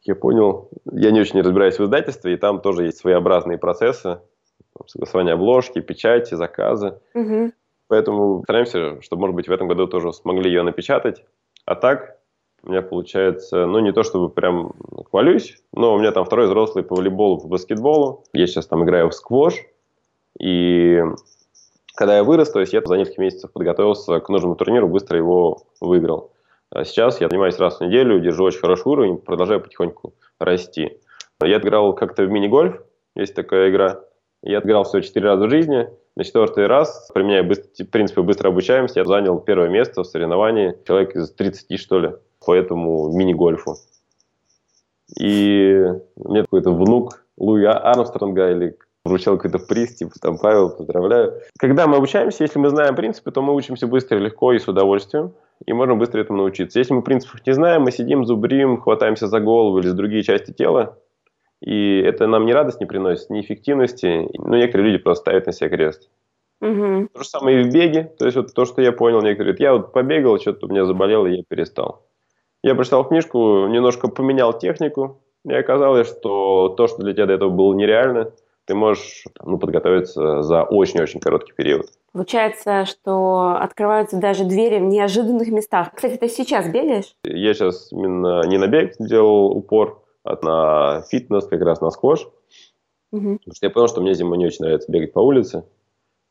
[0.04, 4.20] я понял, я не очень разбираюсь в издательстве, и там тоже есть своеобразные процессы
[4.86, 7.00] согласование обложки, печати, заказы.
[7.14, 7.52] Угу.
[7.88, 11.24] Поэтому стараемся, чтобы, может быть, в этом году тоже смогли ее напечатать.
[11.66, 12.18] А так
[12.64, 14.74] у меня получается, ну, не то чтобы прям
[15.10, 18.24] хвалюсь, но у меня там второй взрослый по волейболу, по баскетболу.
[18.34, 19.56] Я сейчас там играю в сквош.
[20.40, 21.02] И
[21.96, 25.64] когда я вырос, то есть я за несколько месяцев подготовился к нужному турниру, быстро его
[25.80, 26.32] выиграл.
[26.70, 31.00] А сейчас я занимаюсь раз в неделю, держу очень хороший уровень, продолжаю потихоньку расти.
[31.42, 32.82] Я играл как-то в мини-гольф,
[33.16, 34.02] есть такая игра.
[34.48, 35.90] Я отыграл всего четыре раза в жизни.
[36.16, 40.74] На четвертый раз, применяя быстро, принципы быстрой обучаемости, я занял первое место в соревновании.
[40.88, 42.12] Человек из 30, что ли,
[42.46, 43.76] по этому мини-гольфу.
[45.20, 45.84] И
[46.16, 51.42] мне какой-то внук Луи Армстронга или вручал какой-то приз, типа там, Павел, поздравляю.
[51.60, 55.34] Когда мы обучаемся, если мы знаем принципы, то мы учимся быстро, легко и с удовольствием,
[55.66, 56.80] и можем быстро этому научиться.
[56.80, 60.54] Если мы принципов не знаем, мы сидим, зубрим, хватаемся за голову или за другие части
[60.54, 60.98] тела,
[61.62, 64.30] и это нам ни радость не приносит, ни эффективности.
[64.34, 66.10] Ну, некоторые люди просто ставят на себя крест.
[66.62, 67.10] Угу.
[67.14, 68.12] То же самое и в беге.
[68.18, 70.86] То есть вот то, что я понял, некоторые говорят, я вот побегал, что-то у меня
[70.86, 72.04] заболело, и я перестал.
[72.64, 77.50] Я прочитал книжку, немножко поменял технику, и оказалось, что то, что для тебя до этого
[77.50, 78.32] было нереально,
[78.66, 81.88] ты можешь ну, подготовиться за очень-очень короткий период.
[82.12, 85.92] Получается, что открываются даже двери в неожиданных местах.
[85.96, 87.16] Кстати, ты сейчас бегаешь?
[87.24, 90.04] Я сейчас именно не на бег делал упор,
[90.42, 92.28] на фитнес, как раз на сквош.
[93.12, 93.38] Угу.
[93.38, 95.64] Потому что я понял, что мне зимой не очень нравится бегать по улице.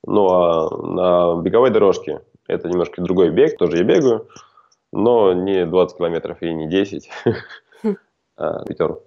[0.05, 4.29] Ну, а на беговой дорожке это немножко другой бег, тоже я бегаю,
[4.93, 7.11] но не 20 километров и не 10,
[7.83, 7.97] хм.
[8.37, 9.03] а пятерку.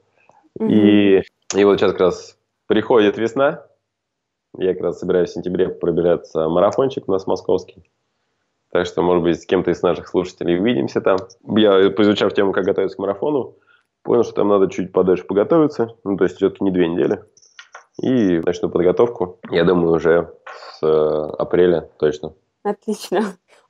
[0.59, 1.21] И,
[1.55, 2.37] и вот сейчас как раз
[2.67, 3.65] приходит весна,
[4.57, 7.89] я как раз собираюсь в сентябре пробираться марафончик у нас московский.
[8.71, 11.17] Так что, может быть, с кем-то из наших слушателей увидимся там.
[11.55, 13.55] Я, поизучав тему, как готовиться к марафону,
[14.04, 17.24] Понял, что там надо чуть подальше подготовиться, ну, то есть все-таки не две недели.
[18.02, 22.34] И начну подготовку, я думаю, уже с э, апреля точно.
[22.64, 23.22] Отлично.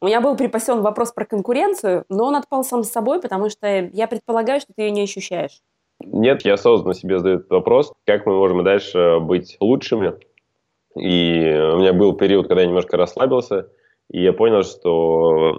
[0.02, 3.68] У меня был припасен вопрос про конкуренцию, но он отпал сам с собой, потому что
[3.68, 5.62] я предполагаю, что ты ее не ощущаешь.
[6.00, 10.14] Нет, я осознанно себе задаю этот вопрос, как мы можем дальше быть лучшими.
[10.96, 11.40] И
[11.74, 13.70] у меня был период, когда я немножко расслабился,
[14.10, 15.58] и я понял, что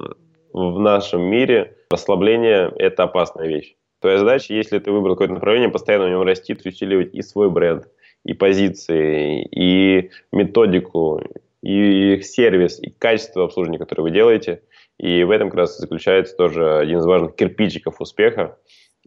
[0.52, 3.76] в нашем мире расслабление– это опасная вещь.
[4.00, 7.86] Твоя задача, если ты выбрал какое-то направление, постоянно в нем расти, усиливать и свой бренд,
[8.24, 11.20] и позиции, и методику,
[11.62, 14.62] и сервис, и качество обслуживания, которое вы делаете.
[14.98, 18.58] И в этом как раз заключается тоже один из важных кирпичиков успеха.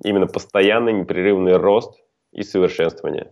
[0.04, 2.00] Именно постоянный непрерывный рост
[2.32, 3.32] и совершенствование.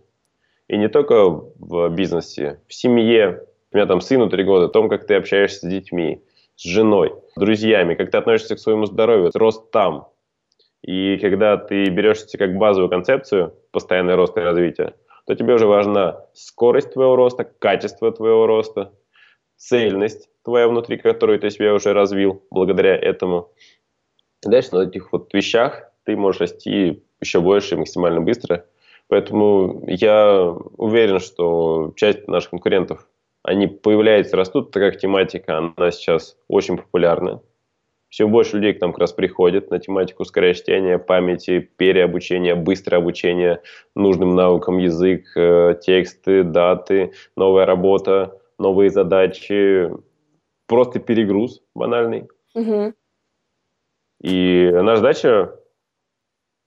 [0.68, 3.44] И не только в бизнесе, в семье.
[3.72, 6.22] У меня там сыну три года, о том, как ты общаешься с детьми,
[6.56, 10.08] с женой, с друзьями, как ты относишься к своему здоровью, рост там.
[10.82, 14.94] И когда ты берешься как базовую концепцию постоянный рост и развитие,
[15.26, 18.92] то тебе уже важна скорость твоего роста, качество твоего роста,
[19.56, 23.52] цельность твоя внутри, которую ты себе уже развил благодаря этому.
[24.42, 28.66] Дальше на этих вот вещах ты можешь расти еще больше и максимально быстро.
[29.06, 33.06] Поэтому я уверен, что часть наших конкурентов,
[33.44, 37.40] они появляются, растут, так как тематика, она сейчас очень популярна
[38.12, 43.62] все больше людей к нам как раз приходит на тематику скорочтения, памяти, переобучения, быстрое обучение
[43.94, 49.90] нужным навыкам, язык, э, тексты, даты, новая работа, новые задачи,
[50.66, 52.28] просто перегруз банальный.
[52.54, 52.92] Угу.
[54.20, 55.54] И наша задача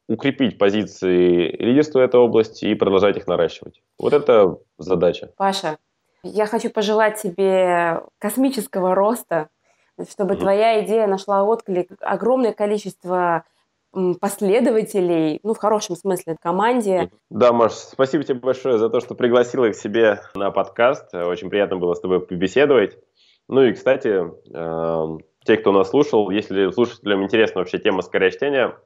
[0.10, 3.84] укрепить позиции лидерства этой области и продолжать их наращивать.
[4.00, 5.32] Вот это задача.
[5.38, 5.78] Паша,
[6.24, 9.50] я хочу пожелать тебе космического роста,
[10.10, 10.40] чтобы mm-hmm.
[10.40, 11.92] твоя идея нашла отклик.
[12.02, 13.46] Огромное количество
[14.20, 17.12] последователей, ну, в хорошем смысле, команде.
[17.30, 21.14] Да, Маш, спасибо тебе большое за то, что пригласила их к себе на подкаст.
[21.14, 22.98] Очень приятно было с тобой побеседовать.
[23.48, 24.24] Ну и, кстати,
[24.54, 28.78] э, те, кто нас слушал, если слушателям интересна вообще тема скорочтения,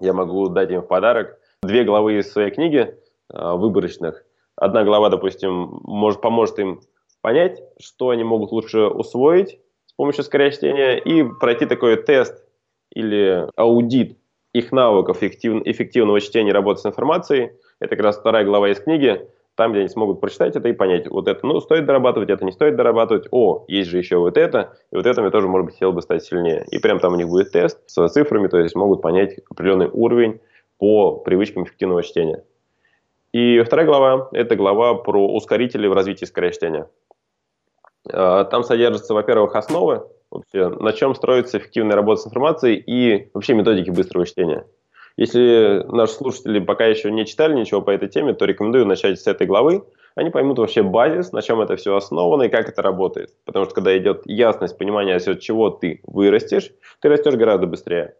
[0.00, 2.94] я могу дать им в подарок две главы из своей книги
[3.32, 4.24] э, выборочных.
[4.56, 6.80] Одна глава, допустим, может, поможет им
[7.22, 9.60] понять, что они могут лучше усвоить
[9.96, 12.44] помощью скорочтения и пройти такой тест
[12.92, 14.18] или аудит
[14.52, 17.52] их навыков эффектив, эффективного чтения и работы с информацией.
[17.78, 21.08] Это как раз вторая глава из книги, там, где они смогут прочитать это и понять,
[21.08, 24.76] вот это, ну, стоит дорабатывать, это не стоит дорабатывать, о, есть же еще вот это,
[24.92, 26.64] и вот это мне тоже, может быть, хотел бы стать сильнее.
[26.70, 30.40] И прям там у них будет тест с цифрами, то есть могут понять определенный уровень
[30.78, 32.44] по привычкам эффективного чтения.
[33.32, 36.82] И вторая глава– это глава про ускорители в развитии скорочтения.
[36.82, 37.05] А,
[38.10, 43.90] там содержатся, во-первых, основы, вообще, на чем строится эффективная работа с информацией и вообще методики
[43.90, 44.66] быстрого чтения.
[45.16, 49.26] Если наши слушатели пока еще не читали ничего по этой теме, то рекомендую начать с
[49.26, 49.82] этой главы.
[50.14, 53.30] Они поймут вообще базис, на чем это все основано и как это работает.
[53.44, 58.14] Потому что когда идет ясность, понимание, от чего ты вырастешь, ты растешь гораздо быстрее.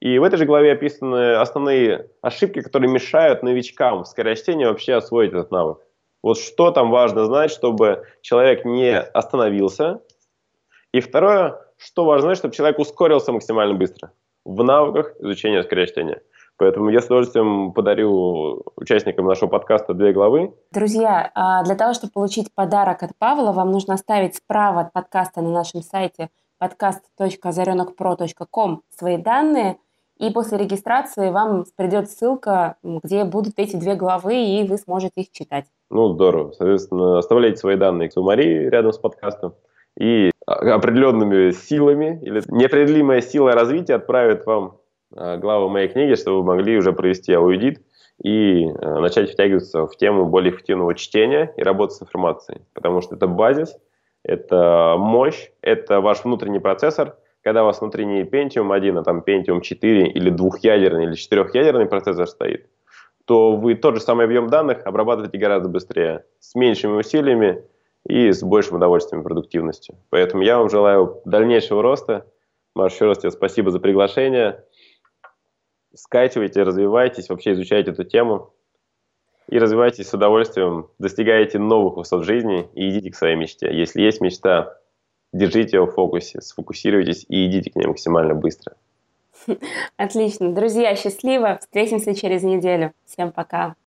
[0.00, 5.30] И в этой же главе описаны основные ошибки, которые мешают новичкам в скорочтении вообще освоить
[5.30, 5.78] этот навык.
[6.22, 10.00] Вот что там важно знать, чтобы человек не остановился.
[10.92, 14.12] И второе, что важно знать, чтобы человек ускорился максимально быстро
[14.44, 16.22] в навыках изучения скорочтения.
[16.58, 20.54] Поэтому я с удовольствием подарю участникам нашего подкаста две главы.
[20.70, 25.40] Друзья, а для того, чтобы получить подарок от Павла, вам нужно оставить справа от подкаста
[25.40, 26.28] на нашем сайте
[26.60, 29.78] podcast.озаренокпро.ком свои данные–
[30.22, 35.32] и после регистрации вам придет ссылка, где будут эти две главы, и вы сможете их
[35.32, 35.64] читать.
[35.90, 36.52] Ну, здорово.
[36.52, 39.54] Соответственно, оставляйте свои данные у Марии рядом с подкастом.
[39.98, 44.78] И определенными силами или неопределимая сила развития отправит вам
[45.14, 47.82] а, главу моей книги, чтобы вы могли уже провести аудит
[48.22, 52.60] и а, начать втягиваться в тему более эффективного чтения и работы с информацией.
[52.74, 53.76] Потому что это базис,
[54.22, 59.22] это мощь, это ваш внутренний процессор, когда у вас внутри не Pentium 1, а там
[59.26, 62.68] Pentium 4 или двухъядерный или четырехъядерный процессор стоит,
[63.24, 67.64] то вы тот же самый объем данных обрабатываете гораздо быстрее, с меньшими усилиями
[68.06, 69.96] и с большим удовольствием и продуктивностью.
[70.10, 72.26] Поэтому я вам желаю дальнейшего роста.
[72.74, 74.64] Маш, еще раз тебе спасибо за приглашение.
[75.94, 78.54] Скачивайте, развивайтесь, вообще изучайте эту тему
[79.48, 83.68] и развивайтесь с удовольствием, достигаете новых высот жизни и идите к своей мечте.
[83.70, 84.78] Если есть мечта,
[85.32, 88.76] держите его в фокусе, сфокусируйтесь и идите к ней максимально быстро.
[89.96, 90.52] Отлично.
[90.52, 91.58] Друзья, счастливо.
[91.58, 92.92] Встретимся через неделю.
[93.06, 93.74] Всем пока.